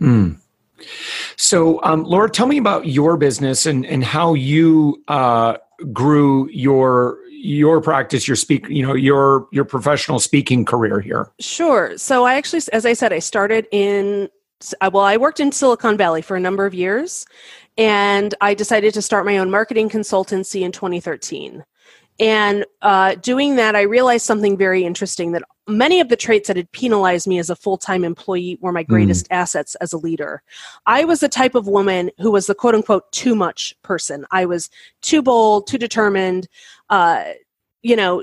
Mm. 0.00 0.38
So, 1.34 1.82
um, 1.82 2.04
Laura, 2.04 2.30
tell 2.30 2.46
me 2.46 2.58
about 2.58 2.86
your 2.86 3.16
business 3.16 3.66
and, 3.66 3.84
and 3.84 4.04
how 4.04 4.34
you 4.34 5.02
uh, 5.08 5.56
grew 5.92 6.48
your 6.50 7.18
your 7.28 7.80
practice, 7.80 8.28
your 8.28 8.36
speak, 8.36 8.68
you 8.68 8.86
know, 8.86 8.94
your 8.94 9.48
your 9.50 9.64
professional 9.64 10.20
speaking 10.20 10.64
career 10.64 11.00
here. 11.00 11.28
Sure. 11.40 11.98
So, 11.98 12.24
I 12.24 12.34
actually, 12.34 12.62
as 12.72 12.86
I 12.86 12.92
said, 12.92 13.12
I 13.12 13.18
started 13.18 13.66
in 13.72 14.28
well, 14.80 14.98
I 14.98 15.16
worked 15.16 15.40
in 15.40 15.50
Silicon 15.50 15.96
Valley 15.96 16.22
for 16.22 16.36
a 16.36 16.40
number 16.40 16.66
of 16.66 16.72
years, 16.72 17.26
and 17.76 18.32
I 18.40 18.54
decided 18.54 18.94
to 18.94 19.02
start 19.02 19.26
my 19.26 19.38
own 19.38 19.50
marketing 19.50 19.88
consultancy 19.88 20.60
in 20.60 20.70
2013. 20.70 21.64
And 22.18 22.64
uh, 22.82 23.16
doing 23.16 23.56
that, 23.56 23.76
I 23.76 23.82
realized 23.82 24.24
something 24.24 24.56
very 24.56 24.84
interesting 24.84 25.32
that 25.32 25.42
many 25.68 26.00
of 26.00 26.08
the 26.08 26.16
traits 26.16 26.48
that 26.48 26.56
had 26.56 26.70
penalized 26.72 27.26
me 27.26 27.38
as 27.38 27.50
a 27.50 27.56
full 27.56 27.76
time 27.76 28.04
employee 28.04 28.58
were 28.60 28.72
my 28.72 28.82
hmm. 28.82 28.92
greatest 28.92 29.28
mm. 29.28 29.34
assets 29.34 29.74
as 29.76 29.92
a 29.92 29.98
leader. 29.98 30.42
I 30.86 31.04
was 31.04 31.20
the 31.20 31.28
type 31.28 31.54
of 31.54 31.66
woman 31.66 32.10
who 32.18 32.30
was 32.30 32.46
the 32.46 32.54
quote 32.54 32.74
unquote 32.74 33.10
too 33.12 33.34
much 33.34 33.74
person. 33.82 34.24
I 34.30 34.46
was 34.46 34.70
too 35.02 35.22
bold, 35.22 35.66
too 35.66 35.78
determined, 35.78 36.48
uh, 36.90 37.24
you 37.82 37.96
know, 37.96 38.22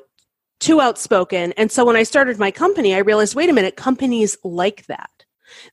too 0.59 0.79
outspoken. 0.79 1.51
And 1.53 1.71
so 1.71 1.85
when 1.85 1.95
I 1.95 2.03
started 2.03 2.39
my 2.39 2.51
company, 2.51 2.95
I 2.95 2.99
realized 2.99 3.35
wait 3.35 3.49
a 3.49 3.53
minute, 3.53 3.75
companies 3.75 4.37
like 4.43 4.85
that. 4.87 5.22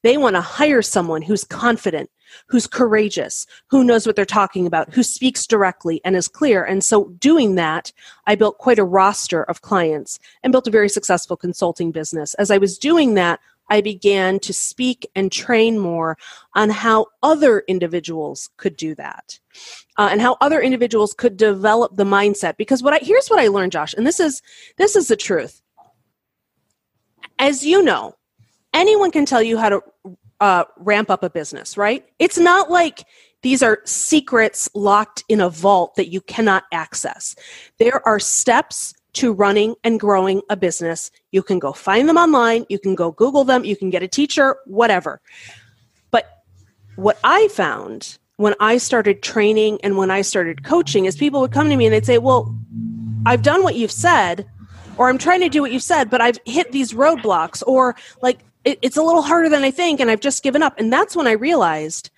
They 0.03 0.17
want 0.17 0.37
to 0.37 0.41
hire 0.41 0.83
someone 0.83 1.23
who's 1.23 1.45
confident, 1.45 2.11
who's 2.47 2.67
courageous, 2.67 3.47
who 3.69 3.85
knows 3.85 4.07
what 4.07 4.17
they're 4.17 4.25
talking 4.25 4.67
about, 4.67 4.93
who 4.93 5.03
speaks 5.03 5.47
directly 5.47 6.01
and 6.05 6.17
is 6.17 6.29
clear. 6.29 6.65
And 6.65 6.83
so, 6.83 7.11
doing 7.19 7.55
that, 7.57 7.93
I 8.27 8.35
built 8.35 8.59
quite 8.59 8.79
a 8.79 8.85
roster 8.85 9.43
of 9.45 9.63
clients 9.63 10.19
and 10.43 10.53
built 10.53 10.69
a 10.69 10.71
very 10.71 10.89
successful 10.89 11.37
consulting 11.37 11.91
business. 11.93 12.35
As 12.35 12.51
I 12.51 12.59
was 12.59 12.79
doing 12.79 13.15
that, 13.15 13.41
I 13.71 13.81
began 13.81 14.41
to 14.41 14.53
speak 14.53 15.09
and 15.15 15.31
train 15.31 15.79
more 15.79 16.19
on 16.55 16.71
how 16.71 17.07
other 17.23 17.61
individuals 17.69 18.51
could 18.57 18.77
do 18.77 18.95
that. 18.97 19.39
Uh, 19.97 20.09
and 20.11 20.21
how 20.21 20.37
other 20.41 20.61
individuals 20.61 21.15
could 21.15 21.37
develop 21.37 21.97
the 21.97 22.05
mindset 22.05 22.57
because 22.57 22.83
what 22.83 22.95
I 22.95 22.99
here's 23.03 23.29
what 23.29 23.41
I 23.41 23.49
learned 23.49 23.73
Josh 23.73 23.93
and 23.93 24.07
this 24.07 24.21
is 24.21 24.41
this 24.79 24.97
is 24.97 25.09
the 25.09 25.17
truth 25.17 25.61
as 27.39 27.67
you 27.67 27.83
know 27.83 28.15
anyone 28.73 29.11
can 29.11 29.27
tell 29.27 29.43
you 29.43 29.59
how 29.59 29.69
to 29.69 29.83
uh, 30.41 30.65
ramp 30.79 31.11
up 31.11 31.23
a 31.23 31.31
business, 31.31 31.77
right? 31.77 32.05
It's 32.19 32.39
not 32.39 32.71
like 32.71 33.05
these 33.43 33.63
are 33.63 33.81
secrets 33.85 34.69
locked 34.75 35.25
in 35.29 35.41
a 35.41 35.49
vault 35.49 35.95
that 35.97 36.09
you 36.09 36.21
cannot 36.21 36.65
access. 36.73 37.35
There 37.79 38.07
are 38.07 38.19
steps 38.19 38.95
to 39.15 39.33
running 39.33 39.75
and 39.83 39.99
growing 39.99 40.43
a 40.49 40.57
business. 40.57 41.11
You 41.33 41.43
can 41.43 41.59
go 41.59 41.73
find 41.73 42.09
them 42.09 42.17
online, 42.17 42.65
you 42.69 42.79
can 42.79 42.95
go 42.95 43.11
Google 43.11 43.45
them, 43.45 43.65
you 43.65 43.77
can 43.77 43.91
get 43.91 44.03
a 44.03 44.09
teacher, 44.09 44.57
whatever. 44.67 45.21
But 46.11 46.43
what 46.97 47.19
I 47.25 47.49
found 47.49 48.19
when 48.37 48.55
I 48.61 48.79
started 48.79 49.23
training 49.23 49.81
and 49.83 49.97
when 49.97 50.11
I 50.11 50.23
started 50.23 50.65
coaching 50.65 51.07
is 51.07 51.17
people 51.17 51.41
would 51.41 51.53
come 51.53 51.69
to 51.69 51.77
me 51.77 51.87
and 51.87 51.95
they'd 51.95 52.07
say, 52.07 52.19
Well, 52.19 52.55
I've 53.27 53.43
done 53.43 53.63
what 53.63 53.75
you've 53.75 53.91
said, 53.91 54.47
or 54.97 55.09
I'm 55.09 55.19
trying 55.19 55.41
to 55.41 55.49
do 55.49 55.61
what 55.61 55.73
you've 55.73 55.83
said, 55.83 56.09
but 56.09 56.21
I've 56.21 56.39
hit 56.47 56.73
these 56.73 56.93
roadblocks, 56.93 57.63
or 57.67 57.97
like 58.23 58.41
it, 58.65 58.79
it's 58.83 58.97
a 58.97 59.03
little 59.03 59.23
harder 59.23 59.49
than 59.49 59.63
I 59.65 59.71
think, 59.71 60.01
and 60.01 60.11
I've 60.11 60.21
just 60.21 60.43
given 60.43 60.63
up. 60.63 60.79
And 60.79 60.93
that's 60.93 61.17
when 61.17 61.27
I 61.27 61.33
realized 61.33 62.11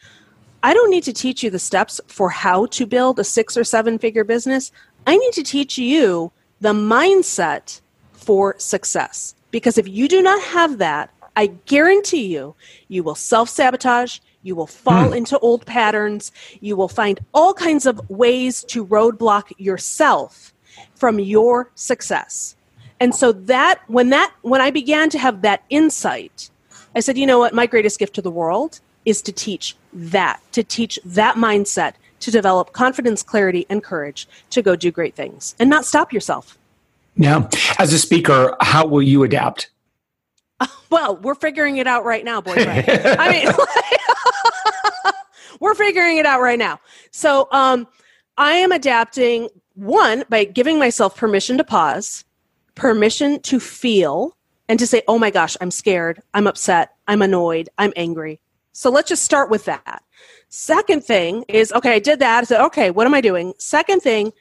I 0.62 0.74
don't 0.74 0.90
need 0.90 1.04
to 1.04 1.12
teach 1.12 1.42
you 1.42 1.50
the 1.50 1.58
steps 1.58 2.00
for 2.06 2.30
how 2.30 2.66
to 2.66 2.86
build 2.86 3.18
a 3.18 3.24
six 3.24 3.56
or 3.56 3.64
seven 3.64 3.98
figure 3.98 4.24
business. 4.24 4.70
I 5.06 5.16
need 5.16 5.32
to 5.32 5.42
teach 5.42 5.78
you 5.78 6.32
the 6.60 6.72
mindset 6.72 7.80
for 8.12 8.54
success. 8.58 9.34
Because 9.50 9.76
if 9.76 9.88
you 9.88 10.08
do 10.08 10.22
not 10.22 10.40
have 10.42 10.78
that, 10.78 11.10
I 11.36 11.46
guarantee 11.66 12.26
you, 12.26 12.54
you 12.88 13.02
will 13.02 13.14
self 13.14 13.48
sabotage, 13.48 14.18
you 14.42 14.54
will 14.54 14.66
fall 14.66 15.08
hmm. 15.08 15.14
into 15.14 15.38
old 15.38 15.66
patterns, 15.66 16.32
you 16.60 16.76
will 16.76 16.88
find 16.88 17.20
all 17.34 17.54
kinds 17.54 17.86
of 17.86 18.00
ways 18.10 18.64
to 18.64 18.86
roadblock 18.86 19.52
yourself 19.58 20.54
from 20.94 21.18
your 21.18 21.70
success. 21.74 22.56
And 23.02 23.12
so 23.12 23.32
that 23.32 23.80
when 23.88 24.10
that 24.10 24.32
when 24.42 24.60
I 24.60 24.70
began 24.70 25.10
to 25.10 25.18
have 25.18 25.42
that 25.42 25.64
insight, 25.70 26.50
I 26.94 27.00
said, 27.00 27.18
you 27.18 27.26
know 27.26 27.40
what, 27.40 27.52
my 27.52 27.66
greatest 27.66 27.98
gift 27.98 28.14
to 28.14 28.22
the 28.22 28.30
world 28.30 28.78
is 29.04 29.20
to 29.22 29.32
teach 29.32 29.74
that, 29.92 30.40
to 30.52 30.62
teach 30.62 31.00
that 31.04 31.34
mindset, 31.34 31.94
to 32.20 32.30
develop 32.30 32.72
confidence, 32.72 33.24
clarity, 33.24 33.66
and 33.68 33.82
courage 33.82 34.28
to 34.50 34.62
go 34.62 34.76
do 34.76 34.92
great 34.92 35.16
things 35.16 35.56
and 35.58 35.68
not 35.68 35.84
stop 35.84 36.12
yourself. 36.12 36.56
Yeah. 37.16 37.48
As 37.80 37.92
a 37.92 37.98
speaker, 37.98 38.56
how 38.60 38.86
will 38.86 39.02
you 39.02 39.24
adapt? 39.24 39.70
well, 40.90 41.16
we're 41.16 41.34
figuring 41.34 41.78
it 41.78 41.88
out 41.88 42.04
right 42.04 42.24
now, 42.24 42.40
boyfriend. 42.40 42.88
I 42.88 43.32
mean, 43.32 45.12
we're 45.60 45.74
figuring 45.74 46.18
it 46.18 46.26
out 46.26 46.40
right 46.40 46.58
now. 46.58 46.78
So 47.10 47.48
um, 47.50 47.88
I 48.38 48.52
am 48.52 48.70
adapting, 48.70 49.48
one, 49.74 50.22
by 50.28 50.44
giving 50.44 50.78
myself 50.78 51.16
permission 51.16 51.58
to 51.58 51.64
pause 51.64 52.24
permission 52.74 53.40
to 53.42 53.60
feel 53.60 54.36
and 54.68 54.78
to 54.78 54.86
say, 54.86 55.02
oh 55.08 55.18
my 55.18 55.30
gosh, 55.30 55.56
I'm 55.60 55.70
scared, 55.70 56.22
I'm 56.34 56.46
upset, 56.46 56.94
I'm 57.06 57.22
annoyed, 57.22 57.68
I'm 57.78 57.92
angry. 57.96 58.40
So 58.72 58.90
let's 58.90 59.08
just 59.08 59.24
start 59.24 59.50
with 59.50 59.66
that. 59.66 60.02
Second 60.48 61.04
thing 61.04 61.44
is, 61.48 61.72
okay, 61.72 61.94
I 61.94 61.98
did 61.98 62.18
that. 62.20 62.40
I 62.40 62.44
said, 62.44 62.64
okay, 62.66 62.90
what 62.90 63.06
am 63.06 63.14
I 63.14 63.20
doing? 63.20 63.54
Second 63.58 64.00
thing, 64.00 64.32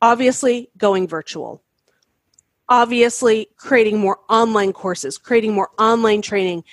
obviously 0.00 0.70
going 0.76 1.06
virtual. 1.06 1.62
Obviously, 2.68 3.48
creating 3.56 3.98
more 3.98 4.18
online 4.30 4.72
courses, 4.72 5.18
creating 5.18 5.52
more 5.52 5.70
online 5.78 6.22
training. 6.22 6.64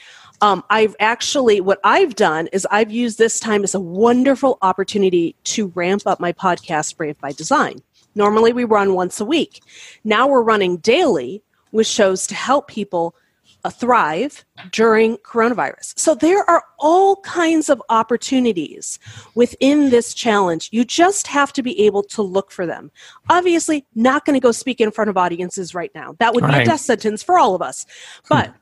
Um, 0.42 0.64
I've 0.70 0.96
actually, 1.00 1.60
what 1.60 1.80
I've 1.84 2.16
done 2.16 2.48
is 2.54 2.66
I've 2.72 2.92
used 2.92 3.18
this 3.18 3.40
time 3.40 3.64
as 3.64 3.76
a 3.76 3.80
wonderful 3.80 4.58
opportunity 4.62 5.36
to 5.46 5.68
ramp 5.76 6.04
up 6.06 6.20
my 6.20 6.32
podcast, 6.32 6.96
Brave 6.96 7.20
by 7.20 7.34
Design. 7.34 7.82
Normally 8.20 8.52
we 8.52 8.66
run 8.66 8.96
once 8.96 9.22
a 9.22 9.26
week. 9.26 9.64
Now 10.04 10.28
we're 10.28 10.44
running 10.44 10.76
daily 10.78 11.42
with 11.72 11.88
shows 11.88 12.28
to 12.28 12.36
help 12.36 12.68
people 12.68 13.16
uh, 13.64 13.70
thrive 13.70 14.44
during 14.72 15.16
coronavirus. 15.20 15.98
So 15.98 16.16
there 16.16 16.48
are 16.50 16.66
all 16.80 17.22
kinds 17.22 17.70
of 17.70 17.82
opportunities 17.88 19.00
within 19.36 19.90
this 19.90 20.14
challenge. 20.14 20.68
You 20.74 20.84
just 20.84 21.28
have 21.28 21.54
to 21.54 21.64
be 21.64 21.80
able 21.86 22.04
to 22.04 22.22
look 22.22 22.52
for 22.52 22.66
them. 22.66 22.92
Obviously, 23.30 23.86
not 23.96 24.26
going 24.26 24.34
to 24.34 24.42
go 24.42 24.52
speak 24.52 24.82
in 24.82 24.92
front 24.92 25.10
of 25.10 25.16
audiences 25.16 25.74
right 25.74 25.92
now. 25.96 26.18
That 26.20 26.34
would 26.34 26.44
be 26.44 26.50
right. 26.50 26.64
a 26.64 26.66
death 26.66 26.82
sentence 26.82 27.24
for 27.24 27.40
all 27.40 27.56
of 27.56 27.62
us. 27.62 27.86
But 28.28 28.54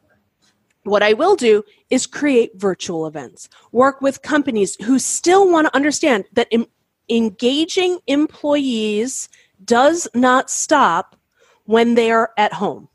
what 0.83 1.01
I 1.01 1.13
will 1.13 1.35
do 1.35 1.63
is 1.89 2.05
create 2.05 2.51
virtual 2.55 3.07
events, 3.07 3.49
work 3.71 4.01
with 4.01 4.21
companies 4.21 4.77
who 4.83 4.99
still 4.99 5.51
want 5.51 5.65
to 5.65 5.75
understand 5.75 6.25
that 6.33 6.47
engaging 7.09 7.99
employees 8.07 9.29
does 9.63 10.07
not 10.13 10.49
stop 10.49 11.15
when 11.65 11.95
they 11.95 12.11
are 12.11 12.31
at 12.37 12.53
home. 12.53 12.87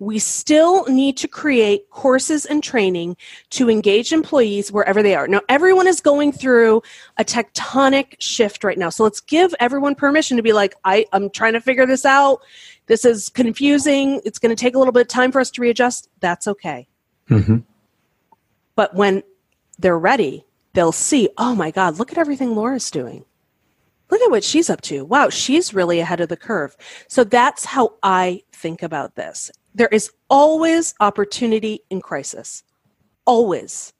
We 0.00 0.20
still 0.20 0.84
need 0.86 1.16
to 1.16 1.26
create 1.26 1.90
courses 1.90 2.46
and 2.46 2.62
training 2.62 3.16
to 3.50 3.68
engage 3.68 4.12
employees 4.12 4.70
wherever 4.70 5.02
they 5.02 5.16
are. 5.16 5.26
Now, 5.26 5.40
everyone 5.48 5.88
is 5.88 6.00
going 6.00 6.30
through 6.30 6.82
a 7.16 7.24
tectonic 7.24 8.14
shift 8.20 8.62
right 8.62 8.78
now. 8.78 8.90
So 8.90 9.02
let's 9.02 9.20
give 9.20 9.52
everyone 9.58 9.96
permission 9.96 10.36
to 10.36 10.42
be 10.42 10.52
like, 10.52 10.76
I, 10.84 11.06
I'm 11.12 11.30
trying 11.30 11.54
to 11.54 11.60
figure 11.60 11.84
this 11.84 12.04
out. 12.04 12.42
This 12.86 13.04
is 13.04 13.28
confusing. 13.28 14.20
It's 14.24 14.38
going 14.38 14.54
to 14.54 14.60
take 14.60 14.76
a 14.76 14.78
little 14.78 14.92
bit 14.92 15.02
of 15.02 15.08
time 15.08 15.32
for 15.32 15.40
us 15.40 15.50
to 15.52 15.60
readjust. 15.60 16.08
That's 16.20 16.46
okay. 16.46 16.86
Mm-hmm. 17.28 17.58
But 18.76 18.94
when 18.94 19.24
they're 19.80 19.98
ready, 19.98 20.46
they'll 20.74 20.92
see, 20.92 21.28
oh 21.38 21.56
my 21.56 21.72
God, 21.72 21.98
look 21.98 22.12
at 22.12 22.18
everything 22.18 22.54
Laura's 22.54 22.88
doing 22.92 23.24
look 24.10 24.20
at 24.20 24.30
what 24.30 24.44
she's 24.44 24.70
up 24.70 24.80
to. 24.82 25.04
Wow, 25.04 25.28
she's 25.28 25.74
really 25.74 26.00
ahead 26.00 26.20
of 26.20 26.28
the 26.28 26.36
curve. 26.36 26.76
So 27.08 27.24
that's 27.24 27.64
how 27.64 27.94
I 28.02 28.42
think 28.52 28.82
about 28.82 29.14
this. 29.14 29.50
There 29.74 29.88
is 29.88 30.10
always 30.30 30.94
opportunity 31.00 31.80
in 31.90 32.00
crisis. 32.00 32.64
Always. 33.26 33.92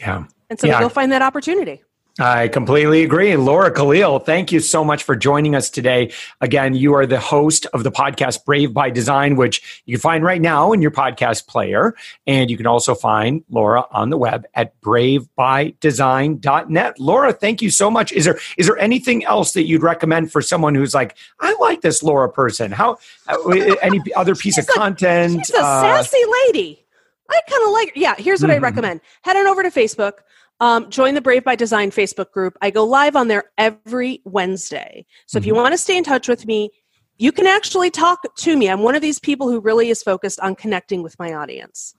Yeah. 0.00 0.24
And 0.50 0.60
so 0.60 0.66
yeah. 0.66 0.80
go 0.80 0.88
find 0.88 1.10
that 1.12 1.22
opportunity. 1.22 1.82
I 2.20 2.46
completely 2.46 3.02
agree. 3.02 3.36
Laura 3.36 3.72
Khalil, 3.72 4.20
thank 4.20 4.52
you 4.52 4.60
so 4.60 4.84
much 4.84 5.02
for 5.02 5.16
joining 5.16 5.56
us 5.56 5.68
today. 5.68 6.12
Again, 6.40 6.74
you 6.74 6.94
are 6.94 7.06
the 7.06 7.18
host 7.18 7.66
of 7.72 7.82
the 7.82 7.90
podcast 7.90 8.44
Brave 8.44 8.72
by 8.72 8.90
Design, 8.90 9.34
which 9.34 9.82
you 9.84 9.96
can 9.96 10.00
find 10.00 10.22
right 10.22 10.40
now 10.40 10.72
in 10.72 10.80
your 10.80 10.92
podcast 10.92 11.48
player. 11.48 11.96
And 12.24 12.52
you 12.52 12.56
can 12.56 12.68
also 12.68 12.94
find 12.94 13.42
Laura 13.50 13.84
on 13.90 14.10
the 14.10 14.16
web 14.16 14.46
at 14.54 14.80
bravebydesign.net. 14.80 17.00
Laura, 17.00 17.32
thank 17.32 17.60
you 17.60 17.70
so 17.70 17.90
much. 17.90 18.12
Is 18.12 18.26
there 18.26 18.38
is 18.56 18.68
there 18.68 18.78
anything 18.78 19.24
else 19.24 19.54
that 19.54 19.66
you'd 19.66 19.82
recommend 19.82 20.30
for 20.30 20.40
someone 20.40 20.76
who's 20.76 20.94
like, 20.94 21.16
I 21.40 21.56
like 21.58 21.80
this 21.80 22.00
Laura 22.00 22.30
person? 22.30 22.70
How 22.70 22.98
uh, 23.26 23.50
any 23.82 24.00
other 24.14 24.36
piece 24.36 24.56
of 24.56 24.68
content? 24.68 25.46
She's 25.46 25.56
a 25.56 25.64
uh, 25.64 25.82
sassy 25.82 26.22
lady. 26.46 26.86
I 27.28 27.40
kind 27.48 27.62
of 27.64 27.70
like 27.72 27.92
Yeah, 27.96 28.14
here's 28.16 28.40
what 28.40 28.52
mm-hmm. 28.52 28.64
I 28.64 28.68
recommend. 28.68 29.00
Head 29.22 29.36
on 29.36 29.48
over 29.48 29.64
to 29.64 29.70
Facebook 29.70 30.18
um, 30.60 30.90
join 30.90 31.14
the 31.14 31.20
Brave 31.20 31.44
by 31.44 31.56
Design 31.56 31.90
Facebook 31.90 32.30
group. 32.30 32.56
I 32.62 32.70
go 32.70 32.84
live 32.84 33.16
on 33.16 33.28
there 33.28 33.44
every 33.58 34.22
Wednesday. 34.24 35.04
So 35.26 35.36
mm-hmm. 35.36 35.42
if 35.42 35.46
you 35.46 35.52
mm-hmm. 35.52 35.62
want 35.62 35.72
to 35.72 35.78
stay 35.78 35.96
in 35.96 36.04
touch 36.04 36.28
with 36.28 36.46
me, 36.46 36.70
you 37.18 37.32
can 37.32 37.46
actually 37.46 37.90
talk 37.90 38.34
to 38.36 38.56
me. 38.56 38.68
I'm 38.68 38.82
one 38.82 38.94
of 38.94 39.02
these 39.02 39.18
people 39.18 39.48
who 39.48 39.60
really 39.60 39.88
is 39.88 40.02
focused 40.02 40.40
on 40.40 40.56
connecting 40.56 41.02
with 41.02 41.18
my 41.18 41.32
audience. 41.32 41.94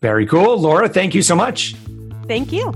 Very 0.00 0.26
cool. 0.26 0.58
Laura, 0.58 0.88
thank 0.88 1.14
you 1.14 1.22
so 1.22 1.34
much. 1.34 1.74
Thank 2.26 2.52
you. 2.52 2.72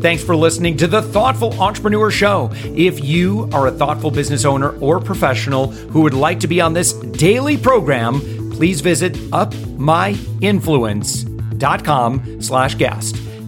Thanks 0.00 0.24
for 0.24 0.34
listening 0.34 0.78
to 0.78 0.86
the 0.86 1.02
Thoughtful 1.02 1.60
Entrepreneur 1.60 2.10
Show. 2.10 2.50
If 2.64 3.04
you 3.04 3.50
are 3.52 3.66
a 3.66 3.70
thoughtful 3.70 4.10
business 4.10 4.46
owner 4.46 4.70
or 4.78 4.98
professional 5.00 5.68
who 5.68 6.00
would 6.00 6.14
like 6.14 6.40
to 6.40 6.48
be 6.48 6.62
on 6.62 6.72
this 6.72 6.94
daily 6.94 7.58
program, 7.58 8.20
please 8.52 8.80
visit 8.80 9.18
Up 9.32 9.54
My 9.76 10.16
Influence 10.40 11.24
upmyinfluence.com 11.60 12.42
slash 12.42 12.74
guest. 12.74 13.16